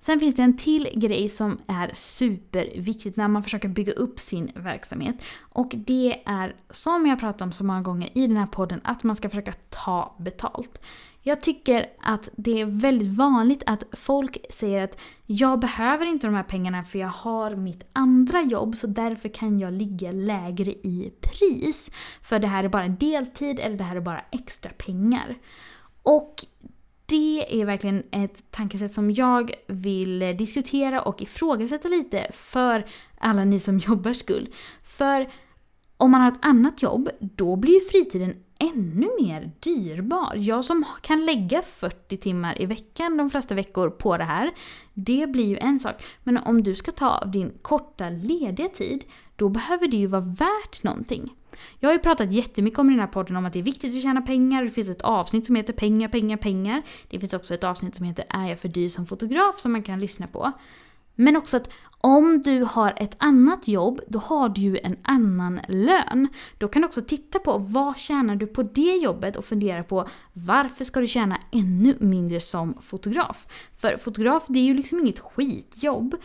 Sen 0.00 0.20
finns 0.20 0.34
det 0.34 0.42
en 0.42 0.56
till 0.56 0.88
grej 0.94 1.28
som 1.28 1.58
är 1.66 1.90
superviktigt 1.94 3.16
när 3.16 3.28
man 3.28 3.42
försöker 3.42 3.68
bygga 3.68 3.92
upp 3.92 4.20
sin 4.20 4.52
verksamhet. 4.54 5.24
Och 5.38 5.72
det 5.76 6.22
är, 6.24 6.56
som 6.70 7.06
jag 7.06 7.20
pratat 7.20 7.42
om 7.42 7.52
så 7.52 7.64
många 7.64 7.82
gånger 7.82 8.10
i 8.14 8.26
den 8.26 8.36
här 8.36 8.46
podden, 8.46 8.80
att 8.84 9.02
man 9.02 9.16
ska 9.16 9.28
försöka 9.28 9.52
ta 9.68 10.14
betalt. 10.18 10.80
Jag 11.22 11.40
tycker 11.40 11.86
att 12.02 12.28
det 12.36 12.60
är 12.60 12.64
väldigt 12.66 13.16
vanligt 13.16 13.62
att 13.66 13.84
folk 13.92 14.38
säger 14.50 14.84
att 14.84 15.00
jag 15.26 15.60
behöver 15.60 16.06
inte 16.06 16.26
de 16.26 16.34
här 16.34 16.42
pengarna 16.42 16.84
för 16.84 16.98
jag 16.98 17.08
har 17.08 17.56
mitt 17.56 17.82
andra 17.92 18.42
jobb 18.42 18.76
så 18.76 18.86
därför 18.86 19.28
kan 19.28 19.58
jag 19.58 19.72
ligga 19.72 20.12
lägre 20.12 20.70
i 20.70 21.12
pris. 21.20 21.90
För 22.22 22.38
det 22.38 22.46
här 22.46 22.64
är 22.64 22.68
bara 22.68 22.88
deltid 22.88 23.60
eller 23.60 23.76
det 23.76 23.84
här 23.84 23.96
är 23.96 24.00
bara 24.00 24.24
extra 24.30 24.72
pengar. 24.72 25.38
Och 26.02 26.34
det 27.10 27.60
är 27.60 27.64
verkligen 27.64 28.02
ett 28.12 28.50
tankesätt 28.50 28.94
som 28.94 29.10
jag 29.10 29.52
vill 29.66 30.18
diskutera 30.38 31.02
och 31.02 31.22
ifrågasätta 31.22 31.88
lite 31.88 32.26
för 32.32 32.86
alla 33.18 33.44
ni 33.44 33.60
som 33.60 33.78
jobbar 33.86 34.12
skull. 34.12 34.48
För 34.84 35.28
Om 35.96 36.10
man 36.10 36.20
har 36.20 36.32
ett 36.32 36.44
annat 36.44 36.82
jobb, 36.82 37.08
då 37.20 37.56
blir 37.56 37.74
ju 37.74 37.80
fritiden 37.80 38.34
ännu 38.60 39.10
mer 39.20 39.50
dyrbar. 39.60 40.34
Jag 40.36 40.64
som 40.64 40.84
kan 41.00 41.24
lägga 41.26 41.62
40 41.62 42.16
timmar 42.16 42.62
i 42.62 42.66
veckan 42.66 43.16
de 43.16 43.30
flesta 43.30 43.54
veckor 43.54 43.90
på 43.90 44.16
det 44.16 44.24
här, 44.24 44.50
det 44.94 45.26
blir 45.26 45.46
ju 45.46 45.56
en 45.56 45.78
sak. 45.78 46.02
Men 46.22 46.36
om 46.36 46.62
du 46.62 46.74
ska 46.74 46.92
ta 46.92 47.08
av 47.08 47.30
din 47.30 47.52
korta 47.62 48.10
lediga 48.10 48.68
tid, 48.68 49.04
då 49.36 49.48
behöver 49.48 49.88
det 49.88 49.96
ju 49.96 50.06
vara 50.06 50.20
värt 50.20 50.82
någonting. 50.82 51.32
Jag 51.78 51.88
har 51.88 51.94
ju 51.94 51.98
pratat 51.98 52.32
jättemycket 52.32 52.78
om 52.78 52.88
i 52.90 52.92
den 52.92 53.00
här 53.00 53.06
podden 53.06 53.36
om 53.36 53.44
att 53.44 53.52
det 53.52 53.58
är 53.58 53.62
viktigt 53.62 53.96
att 53.96 54.02
tjäna 54.02 54.22
pengar. 54.22 54.64
Det 54.64 54.70
finns 54.70 54.88
ett 54.88 55.02
avsnitt 55.02 55.46
som 55.46 55.56
heter 55.56 55.72
pengar, 55.72 56.08
pengar, 56.08 56.36
pengar. 56.36 56.82
Det 57.08 57.20
finns 57.20 57.32
också 57.32 57.54
ett 57.54 57.64
avsnitt 57.64 57.94
som 57.94 58.04
heter 58.04 58.24
är 58.28 58.48
jag 58.48 58.58
för 58.58 58.68
dyr 58.68 58.88
som 58.88 59.06
fotograf 59.06 59.60
som 59.60 59.72
man 59.72 59.82
kan 59.82 60.00
lyssna 60.00 60.26
på. 60.26 60.52
Men 61.20 61.36
också 61.36 61.56
att 61.56 61.70
om 62.02 62.42
du 62.42 62.62
har 62.62 62.94
ett 62.96 63.16
annat 63.18 63.68
jobb, 63.68 64.00
då 64.08 64.18
har 64.18 64.48
du 64.48 64.60
ju 64.60 64.78
en 64.78 64.96
annan 65.02 65.60
lön. 65.68 66.28
Då 66.58 66.68
kan 66.68 66.82
du 66.82 66.86
också 66.86 67.02
titta 67.02 67.38
på 67.38 67.58
vad 67.58 67.98
tjänar 67.98 68.36
du 68.36 68.46
på 68.46 68.62
det 68.62 68.96
jobbet 68.96 69.36
och 69.36 69.44
fundera 69.44 69.82
på 69.82 70.08
varför 70.32 70.84
ska 70.84 71.00
du 71.00 71.06
tjäna 71.06 71.38
ännu 71.52 71.96
mindre 72.00 72.40
som 72.40 72.74
fotograf? 72.80 73.46
För 73.78 73.96
fotograf, 73.96 74.44
det 74.48 74.58
är 74.58 74.64
ju 74.64 74.74
liksom 74.74 74.98
inget 74.98 75.18
skitjobb. 75.18 76.16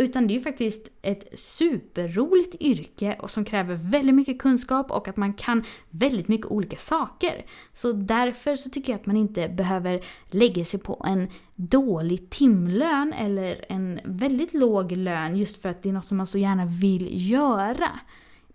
Utan 0.00 0.26
det 0.26 0.32
är 0.32 0.34
ju 0.34 0.40
faktiskt 0.40 0.88
ett 1.02 1.38
superroligt 1.38 2.54
yrke 2.60 3.16
och 3.20 3.30
som 3.30 3.44
kräver 3.44 3.74
väldigt 3.74 4.14
mycket 4.14 4.38
kunskap 4.38 4.90
och 4.90 5.08
att 5.08 5.16
man 5.16 5.34
kan 5.34 5.64
väldigt 5.90 6.28
mycket 6.28 6.46
olika 6.46 6.76
saker. 6.76 7.44
Så 7.74 7.92
därför 7.92 8.56
så 8.56 8.70
tycker 8.70 8.92
jag 8.92 9.00
att 9.00 9.06
man 9.06 9.16
inte 9.16 9.48
behöver 9.48 10.04
lägga 10.26 10.64
sig 10.64 10.80
på 10.80 11.04
en 11.08 11.28
dålig 11.54 12.30
timlön 12.30 13.12
eller 13.12 13.64
en 13.68 14.00
väldigt 14.04 14.54
låg 14.54 14.92
lön 14.92 15.36
just 15.36 15.62
för 15.62 15.68
att 15.68 15.82
det 15.82 15.88
är 15.88 15.92
något 15.92 16.04
som 16.04 16.16
man 16.16 16.26
så 16.26 16.38
gärna 16.38 16.66
vill 16.66 17.30
göra. 17.30 17.90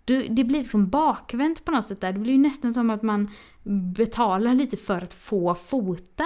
Det 0.04 0.44
blir 0.44 0.58
liksom 0.58 0.88
bakvänt 0.88 1.64
på 1.64 1.72
något 1.72 1.86
sätt 1.86 2.00
där. 2.00 2.12
Det 2.12 2.18
blir 2.18 2.32
ju 2.32 2.38
nästan 2.38 2.74
som 2.74 2.90
att 2.90 3.02
man 3.02 3.30
betalar 3.96 4.54
lite 4.54 4.76
för 4.76 5.02
att 5.02 5.14
få 5.14 5.54
fota. 5.54 6.24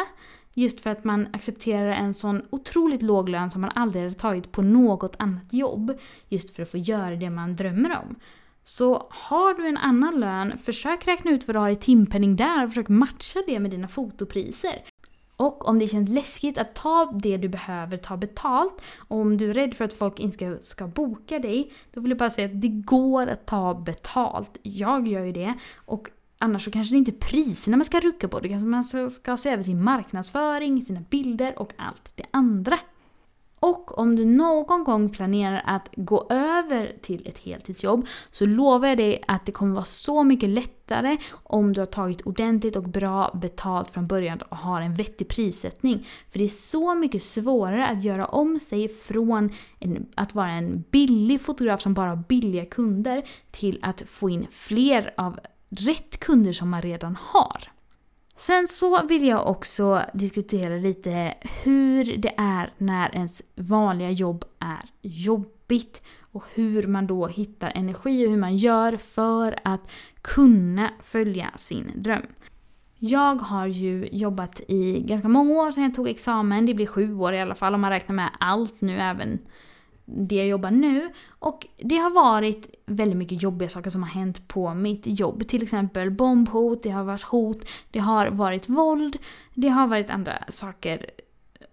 Just 0.59 0.81
för 0.81 0.91
att 0.91 1.05
man 1.05 1.29
accepterar 1.33 1.91
en 1.91 2.15
sån 2.15 2.43
otroligt 2.51 3.03
låg 3.03 3.29
lön 3.29 3.51
som 3.51 3.61
man 3.61 3.71
aldrig 3.75 4.05
hade 4.05 4.15
tagit 4.15 4.53
på 4.53 4.63
något 4.63 5.17
annat 5.19 5.53
jobb. 5.53 5.99
Just 6.29 6.57
för 6.57 6.63
att 6.63 6.71
få 6.71 6.79
göra 6.79 7.17
det 7.17 7.31
man 7.31 7.57
drömmer 7.57 7.99
om. 7.99 8.17
Så 8.65 9.07
har 9.11 9.55
du 9.55 9.69
en 9.69 9.77
annan 9.77 10.21
lön, 10.21 10.59
försök 10.63 11.07
räkna 11.07 11.31
ut 11.31 11.47
vad 11.47 11.57
du 11.57 11.61
har 11.61 11.71
i 11.71 11.77
timpenning 11.77 12.37
där 12.37 12.65
och 12.65 12.71
försök 12.71 12.89
matcha 12.89 13.39
det 13.47 13.59
med 13.59 13.71
dina 13.71 13.89
fotopriser. 13.89 14.83
Och 15.37 15.69
om 15.69 15.79
det 15.79 15.89
känns 15.89 16.09
läskigt 16.09 16.59
att 16.59 16.75
ta 16.75 17.13
det 17.23 17.37
du 17.37 17.49
behöver 17.49 17.97
ta 17.97 18.17
betalt, 18.17 18.83
och 19.09 19.19
om 19.19 19.37
du 19.37 19.51
är 19.51 19.55
rädd 19.55 19.75
för 19.75 19.85
att 19.85 19.95
folk 19.95 20.21
inte 20.21 20.37
ska, 20.37 20.57
ska 20.63 20.87
boka 20.87 21.39
dig, 21.39 21.73
då 21.93 22.01
vill 22.01 22.11
jag 22.11 22.19
bara 22.19 22.31
säga 22.31 22.47
att 22.47 22.61
det 22.61 22.69
går 22.69 23.27
att 23.27 23.47
ta 23.47 23.75
betalt. 23.75 24.59
Jag 24.63 25.09
gör 25.09 25.25
ju 25.25 25.33
det. 25.33 25.55
Och 25.77 26.11
Annars 26.39 26.65
så 26.65 26.71
kanske 26.71 26.95
det 26.95 26.99
inte 26.99 27.11
är 27.11 27.29
priserna 27.29 27.77
man 27.77 27.85
ska 27.85 28.01
rucka 28.01 28.29
på. 28.29 28.41
Det 28.41 28.49
kanske 28.49 28.69
man 28.69 29.11
ska 29.11 29.37
se 29.37 29.51
över 29.51 29.63
sin 29.63 29.85
marknadsföring, 29.85 30.83
sina 30.83 31.01
bilder 31.01 31.59
och 31.59 31.73
allt 31.77 32.13
det 32.15 32.25
andra. 32.31 32.79
Och 33.61 33.99
om 33.99 34.17
du 34.17 34.25
någon 34.25 34.85
gång 34.85 35.11
planerar 35.11 35.63
att 35.67 35.89
gå 35.97 36.27
över 36.31 36.93
till 37.03 37.29
ett 37.29 37.39
heltidsjobb 37.39 38.07
så 38.31 38.47
lovar 38.47 38.89
jag 38.89 38.99
dig 38.99 39.25
att 39.27 39.47
det 39.47 39.53
kommer 39.53 39.75
vara 39.75 39.85
så 39.85 40.25
mycket 40.25 40.49
lättare 40.49 41.17
om 41.31 41.73
du 41.73 41.81
har 41.81 41.87
tagit 41.87 42.21
ordentligt 42.21 42.77
och 42.77 42.83
bra 42.83 43.31
betalt 43.35 43.91
från 43.91 44.07
början 44.07 44.39
och 44.39 44.57
har 44.57 44.81
en 44.81 44.95
vettig 44.95 45.29
prissättning. 45.29 46.07
För 46.31 46.39
det 46.39 46.45
är 46.45 46.49
så 46.49 46.95
mycket 46.95 47.23
svårare 47.23 47.87
att 47.87 48.05
göra 48.05 48.27
om 48.27 48.61
sig 48.61 48.89
från 48.89 49.51
en, 49.79 50.07
att 50.15 50.35
vara 50.35 50.51
en 50.51 50.85
billig 50.91 51.41
fotograf 51.41 51.83
som 51.83 51.95
bara 51.95 52.09
har 52.09 52.25
billiga 52.29 52.67
kunder 52.67 53.23
till 53.51 53.79
att 53.83 54.03
få 54.07 54.31
in 54.31 54.47
fler 54.51 55.15
av 55.17 55.41
rätt 55.69 56.21
kunder 56.21 56.53
som 56.53 56.71
man 56.71 56.83
redan 56.83 57.17
har. 57.21 57.73
Sen 58.37 58.69
så 58.69 59.07
vill 59.07 59.27
jag 59.27 59.51
också 59.51 60.03
diskutera 60.15 60.77
lite 60.77 61.35
hur 61.65 62.17
det 62.17 62.35
är 62.37 62.73
när 62.79 63.15
ens 63.15 63.43
vanliga 63.55 64.11
jobb 64.11 64.45
är 64.59 64.85
jobbigt 65.03 66.03
och 66.33 66.45
hur 66.55 66.87
man 66.87 67.07
då 67.07 67.27
hittar 67.27 67.73
energi 67.75 68.27
och 68.27 68.31
hur 68.31 68.39
man 68.39 68.57
gör 68.57 68.97
för 68.97 69.59
att 69.65 69.91
kunna 70.23 70.91
följa 71.03 71.51
sin 71.57 71.93
dröm. 71.97 72.23
Jag 72.99 73.35
har 73.35 73.67
ju 73.67 74.09
jobbat 74.13 74.61
i 74.69 75.01
ganska 75.01 75.29
många 75.29 75.55
år 75.55 75.73
sedan 75.73 75.85
jag 75.85 75.95
tog 75.95 76.09
examen, 76.09 76.67
det 76.67 76.75
blir 76.75 76.87
sju 76.87 77.15
år 77.15 77.33
i 77.33 77.41
alla 77.41 77.55
fall 77.55 77.75
om 77.75 77.81
man 77.81 77.91
räknar 77.91 78.15
med 78.17 78.31
allt 78.39 78.81
nu 78.81 78.99
även 78.99 79.39
det 80.11 80.37
jag 80.37 80.47
jobbar 80.47 80.71
nu. 80.71 81.13
Och 81.29 81.67
det 81.77 81.97
har 81.97 82.11
varit 82.11 82.75
väldigt 82.87 83.17
mycket 83.17 83.43
jobbiga 83.43 83.69
saker 83.69 83.91
som 83.91 84.03
har 84.03 84.11
hänt 84.11 84.49
på 84.49 84.75
mitt 84.75 85.03
jobb. 85.05 85.49
Till 85.49 85.63
exempel 85.63 86.11
bombhot, 86.11 86.83
det 86.83 86.91
har 86.91 87.05
varit 87.05 87.23
hot, 87.23 87.69
det 87.91 87.99
har 87.99 88.31
varit 88.31 88.69
våld, 88.69 89.19
det 89.55 89.69
har 89.69 89.87
varit 89.87 90.11
andra 90.11 90.35
saker. 90.49 91.11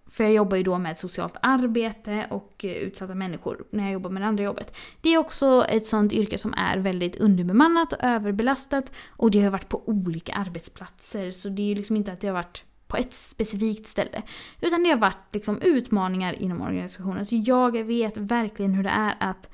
För 0.06 0.24
jag 0.24 0.32
jobbar 0.32 0.56
ju 0.56 0.62
då 0.62 0.78
med 0.78 0.98
socialt 0.98 1.36
arbete 1.42 2.26
och 2.30 2.64
eh, 2.64 2.70
utsatta 2.70 3.14
människor 3.14 3.64
när 3.70 3.84
jag 3.84 3.92
jobbar 3.92 4.10
med 4.10 4.22
det 4.22 4.26
andra 4.26 4.44
jobbet. 4.44 4.76
Det 5.00 5.14
är 5.14 5.18
också 5.18 5.64
ett 5.68 5.86
sånt 5.86 6.12
yrke 6.12 6.38
som 6.38 6.54
är 6.56 6.78
väldigt 6.78 7.16
underbemannat 7.16 7.92
och 7.92 7.98
överbelastat 8.02 8.92
och 9.08 9.30
det 9.30 9.42
har 9.42 9.50
varit 9.50 9.68
på 9.68 9.88
olika 9.88 10.32
arbetsplatser 10.32 11.30
så 11.30 11.48
det 11.48 11.62
är 11.62 11.66
ju 11.66 11.74
liksom 11.74 11.96
inte 11.96 12.12
att 12.12 12.20
det 12.20 12.26
har 12.26 12.34
varit 12.34 12.64
på 12.86 12.96
ett 12.96 13.14
specifikt 13.14 13.86
ställe. 13.86 14.22
Utan 14.60 14.82
det 14.82 14.88
har 14.88 14.96
varit 14.96 15.34
liksom 15.34 15.60
utmaningar 15.60 16.32
inom 16.32 16.60
organisationen. 16.60 17.26
Så 17.26 17.42
jag 17.46 17.84
vet 17.84 18.16
verkligen 18.16 18.74
hur 18.74 18.82
det 18.82 18.90
är 18.90 19.16
att 19.20 19.50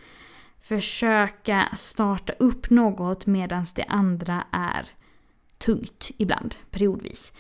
försöka 0.61 1.69
starta 1.77 2.33
upp 2.33 2.71
något 2.71 3.27
medan 3.27 3.67
det 3.75 3.85
andra 3.85 4.45
är 4.51 4.87
tungt 5.59 6.11
ibland, 6.17 6.55
periodvis. 6.71 7.33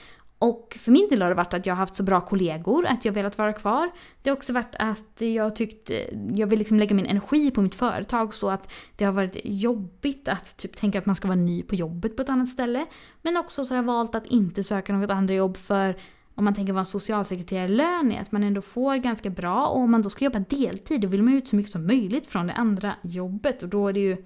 Och 0.42 0.78
för 0.80 0.92
min 0.92 1.08
del 1.11 1.22
har 1.22 1.28
det 1.28 1.34
varit 1.34 1.54
att 1.54 1.66
jag 1.66 1.75
har 1.75 1.78
haft 1.78 1.96
så 1.96 2.02
bra 2.02 2.20
kollegor 2.20 2.87
att 2.87 3.04
jag 3.04 3.12
velat 3.12 3.38
vara 3.38 3.52
kvar. 3.52 3.90
Det 4.22 4.30
har 4.30 4.37
också 4.37 4.52
varit 4.52 4.75
att 4.78 5.20
jag 5.20 5.56
tyckt, 5.56 5.90
jag 6.34 6.46
vill 6.46 6.58
liksom 6.58 6.78
lägga 6.78 6.94
min 6.94 7.06
energi 7.06 7.50
på 7.50 7.62
mitt 7.62 7.75
företag 7.75 8.34
så 8.34 8.50
att 8.50 8.72
det 8.96 9.04
har 9.04 9.12
varit 9.12 9.37
jobbigt 9.44 10.28
att 10.28 10.56
typ 10.56 10.76
tänka 10.76 10.99
att 10.99 11.06
man 11.06 11.14
ska 11.14 11.28
vara 11.28 11.38
ny 11.38 11.62
på 11.62 11.75
jobbet 11.75 12.16
på 12.16 12.22
ett 12.22 12.28
annat 12.28 12.49
ställe. 12.49 12.87
Men 13.22 13.37
också 13.37 13.64
så 13.64 13.75
har 13.75 13.76
jag 13.76 13.84
valt 13.84 14.14
att 14.14 14.26
inte 14.26 14.64
söka 14.64 14.92
något 14.92 15.11
andra 15.11 15.34
jobb 15.34 15.56
för 15.56 15.96
om 16.34 16.44
man 16.44 16.54
tänker 16.54 16.72
vad 16.72 16.80
en 16.80 16.87
socialsekreterarlön 16.87 18.12
är, 18.12 18.20
att 18.20 18.32
man 18.32 18.42
ändå 18.42 18.62
får 18.62 18.96
ganska 18.96 19.30
bra 19.30 19.66
och 19.66 19.80
om 19.80 19.90
man 19.90 20.02
då 20.02 20.11
ska 20.11 20.25
jobba 20.25 20.38
deltid 20.38 21.00
då 21.00 21.08
vill 21.08 21.22
man 21.22 21.32
ju 21.32 21.38
ut 21.38 21.49
så 21.49 21.56
mycket 21.56 21.72
som 21.72 21.87
möjligt 21.87 22.26
från 22.26 22.46
det 22.46 22.54
andra 22.54 22.94
jobbet 23.02 23.62
och 23.62 23.68
då 23.68 23.88
är 23.88 23.92
det 23.92 24.00
ju 24.00 24.25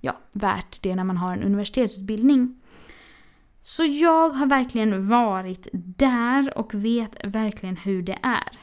ja, 0.00 0.18
värt 0.32 0.82
det 0.82 0.94
när 0.94 1.04
man 1.04 1.16
har 1.16 1.32
en 1.32 1.42
universitetsutbildning. 1.42 2.60
Så 3.68 3.84
jag 3.84 4.30
har 4.30 4.46
verkligen 4.46 5.08
varit 5.08 5.68
där 5.72 6.58
och 6.58 6.74
vet 6.74 7.16
verkligen 7.24 7.76
hur 7.76 8.02
det 8.02 8.18
är. 8.22 8.58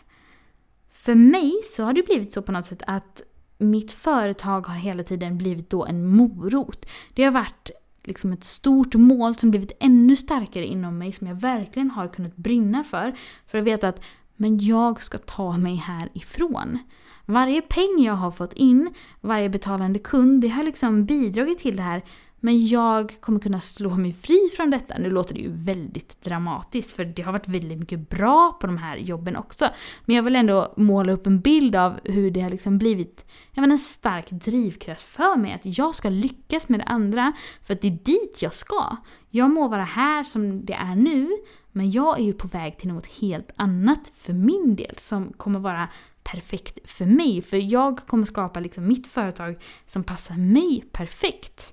För 0.91 1.15
mig 1.15 1.53
så 1.63 1.83
har 1.83 1.93
det 1.93 2.05
blivit 2.05 2.33
så 2.33 2.41
på 2.41 2.51
något 2.51 2.65
sätt 2.65 2.83
att 2.87 3.21
mitt 3.57 3.91
företag 3.91 4.67
har 4.67 4.75
hela 4.75 5.03
tiden 5.03 5.37
blivit 5.37 5.69
då 5.69 5.85
en 5.85 6.07
morot. 6.07 6.85
Det 7.13 7.23
har 7.23 7.31
varit 7.31 7.71
liksom 8.03 8.31
ett 8.31 8.43
stort 8.43 8.95
mål 8.95 9.35
som 9.35 9.49
blivit 9.49 9.71
ännu 9.79 10.15
starkare 10.15 10.65
inom 10.65 10.97
mig 10.97 11.11
som 11.11 11.27
jag 11.27 11.35
verkligen 11.35 11.91
har 11.91 12.07
kunnat 12.07 12.35
brinna 12.35 12.83
för. 12.83 13.15
För 13.47 13.57
att 13.57 13.63
veta 13.63 13.87
att 13.87 14.01
men 14.35 14.59
jag 14.59 15.01
ska 15.01 15.17
ta 15.17 15.57
mig 15.57 15.75
härifrån. 15.75 16.79
Varje 17.25 17.61
peng 17.61 18.03
jag 18.03 18.13
har 18.13 18.31
fått 18.31 18.53
in, 18.53 18.93
varje 19.21 19.49
betalande 19.49 19.99
kund, 19.99 20.41
det 20.41 20.47
har 20.47 20.63
liksom 20.63 21.05
bidragit 21.05 21.59
till 21.59 21.75
det 21.75 21.83
här 21.83 22.03
men 22.45 22.67
jag 22.67 23.21
kommer 23.21 23.39
kunna 23.39 23.59
slå 23.59 23.95
mig 23.95 24.13
fri 24.13 24.49
från 24.55 24.69
detta. 24.69 24.97
Nu 24.97 25.09
låter 25.09 25.33
det 25.33 25.41
ju 25.41 25.51
väldigt 25.51 26.23
dramatiskt 26.23 26.95
för 26.95 27.05
det 27.05 27.21
har 27.21 27.31
varit 27.31 27.47
väldigt 27.47 27.79
mycket 27.79 28.09
bra 28.09 28.57
på 28.61 28.67
de 28.67 28.77
här 28.77 28.97
jobben 28.97 29.35
också. 29.35 29.69
Men 30.05 30.15
jag 30.15 30.23
vill 30.23 30.35
ändå 30.35 30.73
måla 30.77 31.11
upp 31.11 31.27
en 31.27 31.39
bild 31.39 31.75
av 31.75 31.99
hur 32.03 32.31
det 32.31 32.41
har 32.41 32.49
liksom 32.49 32.77
blivit 32.77 33.25
jag 33.53 33.61
menar, 33.61 33.73
en 33.73 33.79
stark 33.79 34.29
drivkraft 34.29 35.01
för 35.01 35.37
mig. 35.37 35.53
Att 35.53 35.77
jag 35.77 35.95
ska 35.95 36.09
lyckas 36.09 36.69
med 36.69 36.79
det 36.79 36.83
andra 36.83 37.33
för 37.61 37.73
att 37.73 37.81
det 37.81 37.87
är 37.87 37.99
dit 38.03 38.41
jag 38.41 38.53
ska. 38.53 38.97
Jag 39.29 39.51
må 39.51 39.67
vara 39.67 39.83
här 39.83 40.23
som 40.23 40.65
det 40.65 40.73
är 40.73 40.95
nu 40.95 41.29
men 41.71 41.91
jag 41.91 42.19
är 42.19 42.23
ju 42.23 42.33
på 42.33 42.47
väg 42.47 42.77
till 42.77 42.93
något 42.93 43.07
helt 43.07 43.51
annat 43.55 44.11
för 44.17 44.33
min 44.33 44.75
del 44.75 44.97
som 44.97 45.33
kommer 45.33 45.59
vara 45.59 45.89
perfekt 46.23 46.89
för 46.89 47.05
mig. 47.05 47.41
För 47.41 47.57
jag 47.57 48.07
kommer 48.07 48.25
skapa 48.25 48.59
liksom 48.59 48.87
mitt 48.87 49.07
företag 49.07 49.61
som 49.85 50.03
passar 50.03 50.35
mig 50.35 50.85
perfekt. 50.91 51.71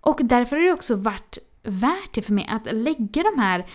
Och 0.00 0.20
därför 0.24 0.56
har 0.56 0.62
det 0.62 0.72
också 0.72 0.96
varit 0.96 1.38
värt 1.62 2.14
det 2.14 2.22
för 2.22 2.32
mig 2.32 2.46
att 2.50 2.74
lägga 2.74 3.22
de 3.22 3.38
här 3.38 3.66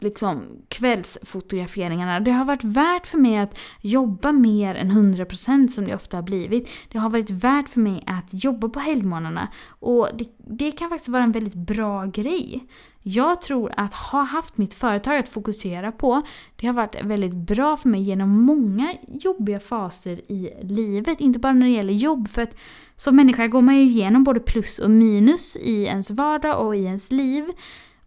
liksom 0.00 0.42
kvällsfotograferingarna. 0.68 2.20
Det 2.20 2.30
har 2.30 2.44
varit 2.44 2.64
värt 2.64 3.06
för 3.06 3.18
mig 3.18 3.38
att 3.38 3.58
jobba 3.80 4.32
mer 4.32 4.74
än 4.74 4.90
100% 4.90 5.68
som 5.68 5.84
det 5.84 5.94
ofta 5.94 6.16
har 6.16 6.22
blivit. 6.22 6.68
Det 6.88 6.98
har 6.98 7.10
varit 7.10 7.30
värt 7.30 7.68
för 7.68 7.80
mig 7.80 8.04
att 8.06 8.44
jobba 8.44 8.68
på 8.68 8.80
helgmånaderna 8.80 9.48
och 9.68 10.08
det, 10.14 10.28
det 10.38 10.72
kan 10.72 10.88
faktiskt 10.88 11.08
vara 11.08 11.22
en 11.22 11.32
väldigt 11.32 11.54
bra 11.54 12.04
grej. 12.04 12.66
Jag 13.04 13.42
tror 13.42 13.72
att 13.76 13.94
ha 13.94 14.22
haft 14.22 14.58
mitt 14.58 14.74
företag 14.74 15.18
att 15.18 15.28
fokusera 15.28 15.92
på, 15.92 16.22
det 16.56 16.66
har 16.66 16.74
varit 16.74 17.04
väldigt 17.04 17.34
bra 17.34 17.76
för 17.76 17.88
mig 17.88 18.02
genom 18.02 18.42
många 18.42 18.94
jobbiga 19.08 19.60
faser 19.60 20.32
i 20.32 20.50
livet. 20.62 21.20
Inte 21.20 21.38
bara 21.38 21.52
när 21.52 21.66
det 21.66 21.72
gäller 21.72 21.92
jobb, 21.92 22.28
för 22.28 22.42
att 22.42 22.56
som 22.96 23.16
människa 23.16 23.46
går 23.46 23.62
man 23.62 23.76
ju 23.76 23.82
igenom 23.82 24.24
både 24.24 24.40
plus 24.40 24.78
och 24.78 24.90
minus 24.90 25.56
i 25.56 25.84
ens 25.84 26.10
vardag 26.10 26.66
och 26.66 26.76
i 26.76 26.84
ens 26.84 27.12
liv. 27.12 27.44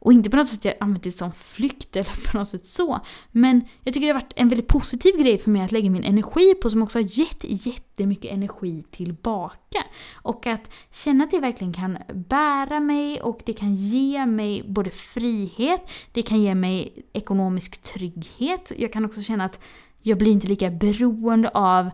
Och 0.05 0.13
inte 0.13 0.29
på 0.29 0.37
något 0.37 0.47
sätt 0.47 0.65
jag 0.65 0.75
använt 0.79 1.03
det 1.03 1.11
som 1.11 1.31
flykt 1.31 1.95
eller 1.95 2.31
på 2.31 2.37
något 2.37 2.49
sätt 2.49 2.65
så. 2.65 2.99
Men 3.31 3.61
jag 3.83 3.93
tycker 3.93 4.07
det 4.07 4.13
har 4.13 4.21
varit 4.21 4.33
en 4.35 4.49
väldigt 4.49 4.67
positiv 4.67 5.17
grej 5.17 5.37
för 5.37 5.49
mig 5.51 5.61
att 5.61 5.71
lägga 5.71 5.89
min 5.89 6.03
energi 6.03 6.53
på 6.53 6.69
som 6.69 6.83
också 6.83 6.97
har 6.97 7.19
gett 7.19 7.65
jättemycket 7.65 8.31
energi 8.31 8.83
tillbaka. 8.91 9.83
Och 10.13 10.47
att 10.47 10.69
känna 10.91 11.23
att 11.23 11.31
det 11.31 11.39
verkligen 11.39 11.73
kan 11.73 11.97
bära 12.13 12.79
mig 12.79 13.21
och 13.21 13.39
det 13.45 13.53
kan 13.53 13.75
ge 13.75 14.25
mig 14.25 14.63
både 14.67 14.91
frihet, 14.91 15.89
det 16.11 16.21
kan 16.21 16.41
ge 16.41 16.55
mig 16.55 17.05
ekonomisk 17.13 17.83
trygghet. 17.83 18.71
Jag 18.77 18.93
kan 18.93 19.05
också 19.05 19.21
känna 19.21 19.45
att 19.45 19.59
jag 20.01 20.17
blir 20.17 20.31
inte 20.31 20.47
lika 20.47 20.69
beroende 20.69 21.49
av 21.49 21.89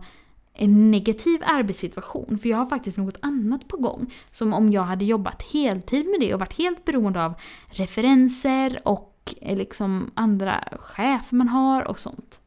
en 0.54 0.90
negativ 0.90 1.40
arbetssituation. 1.44 2.38
För 2.38 2.48
jag 2.48 2.56
har 2.56 2.66
faktiskt 2.66 2.96
något 2.96 3.18
annat 3.20 3.68
på 3.68 3.76
gång. 3.76 4.14
Som 4.30 4.52
om 4.52 4.72
jag 4.72 4.82
hade 4.82 5.04
jobbat 5.04 5.42
heltid 5.42 6.06
med 6.06 6.20
det 6.20 6.34
och 6.34 6.40
varit 6.40 6.58
helt 6.58 6.84
beroende 6.84 7.24
av 7.24 7.34
referenser 7.66 8.78
och 8.84 9.34
eh, 9.40 9.56
liksom 9.56 10.10
andra 10.14 10.64
chefer 10.78 11.36
man 11.36 11.48
har 11.48 11.88
och 11.88 11.98
sånt. 11.98 12.38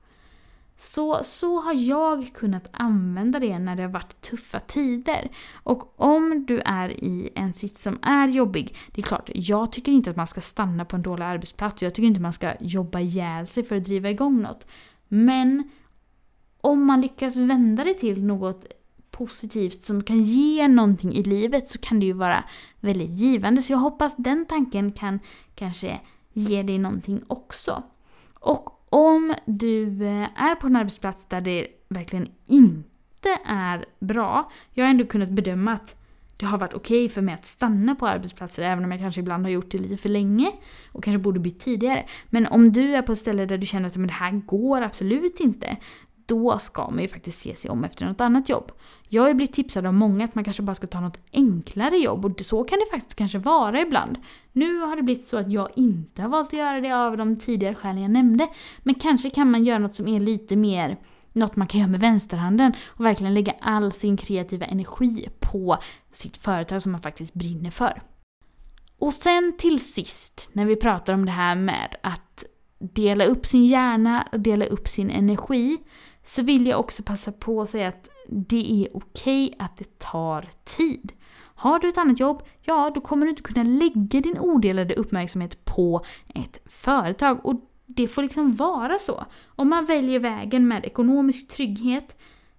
Så, 0.77 1.19
så 1.23 1.61
har 1.61 1.73
jag 1.73 2.33
kunnat 2.33 2.69
använda 2.71 3.39
det 3.39 3.59
när 3.59 3.75
det 3.75 3.81
har 3.81 3.89
varit 3.89 4.21
tuffa 4.21 4.59
tider. 4.59 5.31
Och 5.53 5.99
om 6.01 6.45
du 6.45 6.59
är 6.59 6.89
i 6.89 7.29
en 7.35 7.53
sits 7.53 7.81
som 7.81 7.99
är 8.01 8.27
jobbig, 8.27 8.75
det 8.91 9.01
är 9.01 9.05
klart, 9.05 9.29
jag 9.33 9.71
tycker 9.71 9.91
inte 9.91 10.09
att 10.09 10.15
man 10.15 10.27
ska 10.27 10.41
stanna 10.41 10.85
på 10.85 10.95
en 10.95 11.01
dålig 11.01 11.25
arbetsplats 11.25 11.75
och 11.75 11.81
jag 11.81 11.95
tycker 11.95 12.07
inte 12.07 12.17
att 12.17 12.21
man 12.21 12.33
ska 12.33 12.53
jobba 12.59 12.99
ihjäl 12.99 13.47
sig 13.47 13.63
för 13.63 13.75
att 13.75 13.83
driva 13.83 14.09
igång 14.09 14.41
något. 14.41 14.67
Men 15.07 15.69
om 16.65 16.85
man 16.85 17.01
lyckas 17.01 17.35
vända 17.35 17.83
det 17.83 17.93
till 17.93 18.23
något 18.23 18.65
positivt 19.11 19.83
som 19.83 20.03
kan 20.03 20.23
ge 20.23 20.67
någonting 20.67 21.13
i 21.13 21.23
livet 21.23 21.69
så 21.69 21.77
kan 21.77 21.99
det 21.99 22.05
ju 22.05 22.13
vara 22.13 22.43
väldigt 22.79 23.19
givande. 23.19 23.61
Så 23.61 23.73
jag 23.73 23.77
hoppas 23.77 24.15
den 24.15 24.45
tanken 24.45 24.91
kan 24.91 25.19
kanske 25.55 25.99
ge 26.33 26.63
dig 26.63 26.77
någonting 26.77 27.21
också. 27.27 27.83
Och 28.33 28.85
om 28.89 29.33
du 29.45 30.05
eh, 30.05 30.41
är 30.41 30.55
på 30.55 30.67
en 30.67 30.75
arbetsplats 30.75 31.25
där 31.25 31.41
det 31.41 31.67
verkligen 31.87 32.27
inte 32.45 33.29
är 33.45 33.85
bra, 33.99 34.51
jag 34.73 34.85
har 34.85 34.89
ändå 34.89 35.05
kunnat 35.05 35.29
bedöma 35.29 35.71
att 35.71 35.95
det 36.37 36.45
har 36.45 36.57
varit 36.57 36.73
okej 36.73 37.05
okay 37.05 37.09
för 37.09 37.21
mig 37.21 37.35
att 37.35 37.45
stanna 37.45 37.95
på 37.95 38.07
arbetsplatser 38.07 38.63
även 38.63 38.83
om 38.83 38.91
jag 38.91 38.99
kanske 38.99 39.21
ibland 39.21 39.45
har 39.45 39.51
gjort 39.51 39.71
det 39.71 39.77
lite 39.77 39.97
för 39.97 40.09
länge 40.09 40.51
och 40.91 41.03
kanske 41.03 41.19
borde 41.19 41.39
bytt 41.39 41.59
tidigare. 41.59 42.05
Men 42.29 42.47
om 42.47 42.71
du 42.71 42.95
är 42.95 43.01
på 43.01 43.11
ett 43.11 43.19
ställe 43.19 43.45
där 43.45 43.57
du 43.57 43.65
känner 43.65 43.87
att 43.87 43.93
det 43.93 44.11
här 44.11 44.31
går 44.31 44.81
absolut 44.81 45.39
inte, 45.39 45.77
då 46.25 46.59
ska 46.59 46.89
man 46.89 47.01
ju 47.01 47.07
faktiskt 47.07 47.41
se 47.41 47.55
sig 47.55 47.71
om 47.71 47.83
efter 47.83 48.05
något 48.05 48.21
annat 48.21 48.49
jobb. 48.49 48.71
Jag 49.09 49.21
har 49.21 49.27
ju 49.29 49.33
blivit 49.33 49.55
tipsad 49.55 49.85
av 49.85 49.93
många 49.93 50.25
att 50.25 50.35
man 50.35 50.43
kanske 50.43 50.63
bara 50.63 50.75
ska 50.75 50.87
ta 50.87 50.99
något 50.99 51.19
enklare 51.33 51.97
jobb 51.97 52.25
och 52.25 52.41
så 52.41 52.63
kan 52.63 52.79
det 52.79 52.85
faktiskt 52.91 53.15
kanske 53.15 53.37
vara 53.37 53.81
ibland. 53.81 54.17
Nu 54.51 54.79
har 54.79 54.95
det 54.95 55.03
blivit 55.03 55.27
så 55.27 55.37
att 55.37 55.51
jag 55.51 55.69
inte 55.75 56.21
har 56.21 56.29
valt 56.29 56.47
att 56.47 56.53
göra 56.53 56.81
det 56.81 56.91
av 56.91 57.17
de 57.17 57.35
tidigare 57.39 57.75
skälen 57.75 58.01
jag 58.01 58.11
nämnde. 58.11 58.47
Men 58.79 58.95
kanske 58.95 59.29
kan 59.29 59.51
man 59.51 59.65
göra 59.65 59.79
något 59.79 59.95
som 59.95 60.07
är 60.07 60.19
lite 60.19 60.55
mer 60.55 60.97
något 61.33 61.55
man 61.55 61.67
kan 61.67 61.79
göra 61.79 61.91
med 61.91 61.99
vänsterhanden 61.99 62.73
och 62.85 63.05
verkligen 63.05 63.33
lägga 63.33 63.53
all 63.61 63.91
sin 63.91 64.17
kreativa 64.17 64.65
energi 64.65 65.29
på 65.39 65.77
sitt 66.11 66.37
företag 66.37 66.81
som 66.81 66.91
man 66.91 67.01
faktiskt 67.01 67.33
brinner 67.33 67.71
för. 67.71 68.01
Och 68.99 69.13
sen 69.13 69.53
till 69.57 69.79
sist, 69.79 70.49
när 70.53 70.65
vi 70.65 70.75
pratar 70.75 71.13
om 71.13 71.25
det 71.25 71.31
här 71.31 71.55
med 71.55 71.95
att 72.03 72.43
dela 72.79 73.25
upp 73.25 73.45
sin 73.45 73.65
hjärna 73.65 74.27
och 74.31 74.39
dela 74.39 74.65
upp 74.65 74.87
sin 74.87 75.09
energi, 75.09 75.77
så 76.25 76.43
vill 76.43 76.67
jag 76.67 76.79
också 76.79 77.03
passa 77.03 77.31
på 77.31 77.61
att 77.61 77.69
säga 77.69 77.87
att 77.87 78.09
det 78.27 78.83
är 78.85 78.97
okej 78.97 79.45
okay 79.45 79.65
att 79.65 79.77
det 79.77 79.99
tar 79.99 80.49
tid. 80.63 81.11
Har 81.55 81.79
du 81.79 81.89
ett 81.89 81.97
annat 81.97 82.19
jobb, 82.19 82.43
ja 82.61 82.91
då 82.95 83.01
kommer 83.01 83.25
du 83.25 83.29
inte 83.29 83.41
kunna 83.41 83.63
lägga 83.63 84.21
din 84.21 84.39
odelade 84.39 84.93
uppmärksamhet 84.93 85.65
på 85.65 86.05
ett 86.27 86.59
företag. 86.65 87.45
Och 87.45 87.69
det 87.85 88.07
får 88.07 88.23
liksom 88.23 88.55
vara 88.55 88.99
så. 88.99 89.25
Om 89.45 89.69
man 89.69 89.85
väljer 89.85 90.19
vägen 90.19 90.67
med 90.67 90.85
ekonomisk 90.85 91.47
trygghet, 91.47 92.15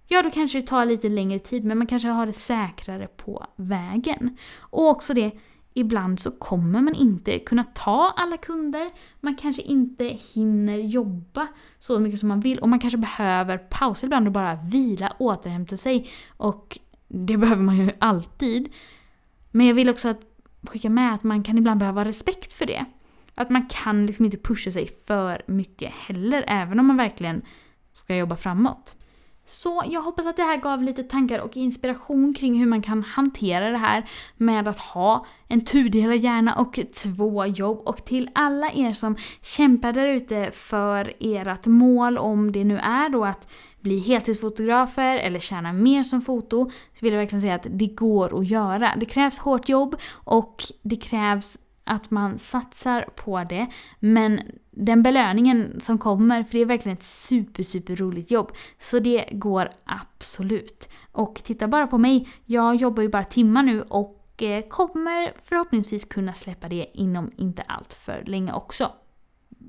ja 0.07 0.21
då 0.21 0.29
kanske 0.29 0.61
det 0.61 0.67
tar 0.67 0.85
lite 0.85 1.09
längre 1.09 1.39
tid 1.39 1.63
men 1.63 1.77
man 1.77 1.87
kanske 1.87 2.09
har 2.09 2.25
det 2.25 2.33
säkrare 2.33 3.07
på 3.07 3.45
vägen. 3.55 4.37
Och 4.59 4.89
också 4.89 5.13
det, 5.13 5.31
ibland 5.77 6.19
så 6.19 6.31
kommer 6.31 6.81
man 6.81 6.93
inte 6.93 7.39
kunna 7.39 7.63
ta 7.63 8.13
alla 8.15 8.37
kunder, 8.37 8.89
man 9.19 9.35
kanske 9.35 9.61
inte 9.61 10.05
hinner 10.05 10.77
jobba 10.77 11.47
så 11.79 11.99
mycket 11.99 12.19
som 12.19 12.29
man 12.29 12.39
vill 12.39 12.59
och 12.59 12.69
man 12.69 12.79
kanske 12.79 12.97
behöver 12.97 13.57
pausa 13.57 14.05
ibland 14.05 14.27
och 14.27 14.33
bara 14.33 14.55
vila, 14.55 15.13
återhämta 15.19 15.77
sig. 15.77 16.09
Och 16.37 16.79
det 17.07 17.37
behöver 17.37 17.63
man 17.63 17.77
ju 17.77 17.91
alltid. 17.99 18.69
Men 19.51 19.65
jag 19.65 19.73
vill 19.73 19.89
också 19.89 20.07
att 20.07 20.21
skicka 20.63 20.89
med 20.89 21.13
att 21.13 21.23
man 21.23 21.43
kan 21.43 21.57
ibland 21.57 21.79
behöva 21.79 22.05
respekt 22.05 22.53
för 22.53 22.65
det. 22.65 22.85
Att 23.35 23.49
man 23.49 23.67
kan 23.67 24.05
liksom 24.05 24.25
inte 24.25 24.37
pusha 24.37 24.71
sig 24.71 24.87
för 25.07 25.41
mycket 25.47 25.93
heller, 25.93 26.43
även 26.47 26.79
om 26.79 26.85
man 26.85 26.97
verkligen 26.97 27.41
ska 27.93 28.15
jobba 28.15 28.35
framåt. 28.35 28.95
Så 29.49 29.83
jag 29.85 30.01
hoppas 30.01 30.25
att 30.25 30.35
det 30.35 30.43
här 30.43 30.57
gav 30.57 30.83
lite 30.83 31.03
tankar 31.03 31.39
och 31.39 31.57
inspiration 31.57 32.33
kring 32.33 32.59
hur 32.59 32.65
man 32.65 32.81
kan 32.81 33.03
hantera 33.03 33.69
det 33.69 33.77
här 33.77 34.09
med 34.37 34.67
att 34.67 34.79
ha 34.79 35.25
en 35.47 35.65
tudelad 35.65 36.17
hjärna 36.17 36.55
och 36.55 36.79
två 37.03 37.45
jobb. 37.45 37.81
Och 37.85 38.05
till 38.05 38.29
alla 38.35 38.71
er 38.71 38.93
som 38.93 39.15
kämpar 39.41 39.93
där 39.93 40.07
ute 40.07 40.51
för 40.51 41.13
ert 41.19 41.65
mål, 41.65 42.17
om 42.17 42.51
det 42.51 42.63
nu 42.63 42.77
är 42.77 43.09
då 43.09 43.25
att 43.25 43.47
bli 43.79 43.99
heltidsfotografer 43.99 45.17
eller 45.17 45.39
tjäna 45.39 45.73
mer 45.73 46.03
som 46.03 46.21
foto, 46.21 46.69
så 46.69 46.99
vill 46.99 47.13
jag 47.13 47.19
verkligen 47.19 47.41
säga 47.41 47.55
att 47.55 47.67
det 47.69 47.87
går 47.87 48.39
att 48.39 48.47
göra. 48.47 48.93
Det 48.97 49.05
krävs 49.05 49.39
hårt 49.39 49.69
jobb 49.69 49.95
och 50.11 50.63
det 50.81 50.95
krävs 50.95 51.57
att 51.87 52.11
man 52.11 52.37
satsar 52.37 53.09
på 53.15 53.43
det. 53.43 53.67
Men 53.99 54.39
den 54.71 55.03
belöningen 55.03 55.81
som 55.81 55.97
kommer, 55.97 56.43
för 56.43 56.51
det 56.51 56.61
är 56.61 56.65
verkligen 56.65 56.97
ett 56.97 57.03
super, 57.03 57.63
super 57.63 57.95
roligt 57.95 58.31
jobb. 58.31 58.51
Så 58.79 58.99
det 58.99 59.25
går 59.31 59.69
absolut. 59.85 60.89
Och 61.11 61.41
titta 61.43 61.67
bara 61.67 61.87
på 61.87 61.97
mig, 61.97 62.29
jag 62.45 62.75
jobbar 62.75 63.03
ju 63.03 63.09
bara 63.09 63.23
timmar 63.23 63.63
nu 63.63 63.81
och 63.81 64.43
eh, 64.43 64.67
kommer 64.67 65.33
förhoppningsvis 65.43 66.05
kunna 66.05 66.33
släppa 66.33 66.69
det 66.69 66.87
inom 66.93 67.31
inte 67.35 67.61
allt 67.61 67.93
för 67.93 68.23
länge 68.25 68.53
också. 68.53 68.91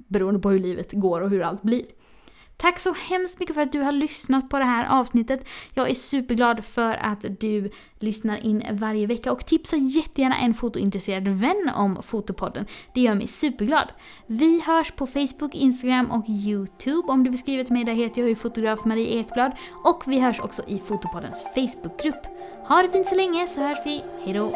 Beroende 0.08 0.40
på 0.40 0.50
hur 0.50 0.58
livet 0.58 0.92
går 0.92 1.20
och 1.20 1.30
hur 1.30 1.42
allt 1.42 1.62
blir. 1.62 1.84
Tack 2.60 2.78
så 2.78 2.92
hemskt 2.92 3.40
mycket 3.40 3.54
för 3.54 3.62
att 3.62 3.72
du 3.72 3.80
har 3.80 3.92
lyssnat 3.92 4.50
på 4.50 4.58
det 4.58 4.64
här 4.64 5.00
avsnittet. 5.00 5.46
Jag 5.74 5.90
är 5.90 5.94
superglad 5.94 6.64
för 6.64 6.94
att 6.96 7.24
du 7.40 7.70
lyssnar 7.98 8.46
in 8.46 8.64
varje 8.72 9.06
vecka 9.06 9.32
och 9.32 9.46
tipsa 9.46 9.76
jättegärna 9.76 10.36
en 10.36 10.54
fotointresserad 10.54 11.28
vän 11.28 11.70
om 11.74 12.02
Fotopodden. 12.02 12.66
Det 12.94 13.00
gör 13.00 13.14
mig 13.14 13.26
superglad. 13.26 13.88
Vi 14.26 14.60
hörs 14.60 14.92
på 14.92 15.06
Facebook, 15.06 15.54
Instagram 15.54 16.10
och 16.10 16.24
YouTube. 16.28 17.08
Om 17.08 17.24
du 17.24 17.30
vill 17.30 17.38
skriva 17.38 17.64
till 17.64 17.72
mig 17.72 17.84
där 17.84 17.94
heter 17.94 18.20
jag 18.20 18.28
ju 18.28 18.34
fotograf 18.34 18.84
Marie 18.84 19.20
Ekblad 19.20 19.52
och 19.84 20.02
vi 20.06 20.20
hörs 20.20 20.40
också 20.40 20.62
i 20.66 20.78
Fotopoddens 20.78 21.44
Facebookgrupp. 21.54 22.26
Ha 22.68 22.82
det 22.82 22.88
fint 22.88 23.06
så 23.06 23.14
länge 23.14 23.48
så 23.48 23.60
hörs 23.60 23.78
vi. 23.84 24.02
Hejdå! 24.24 24.52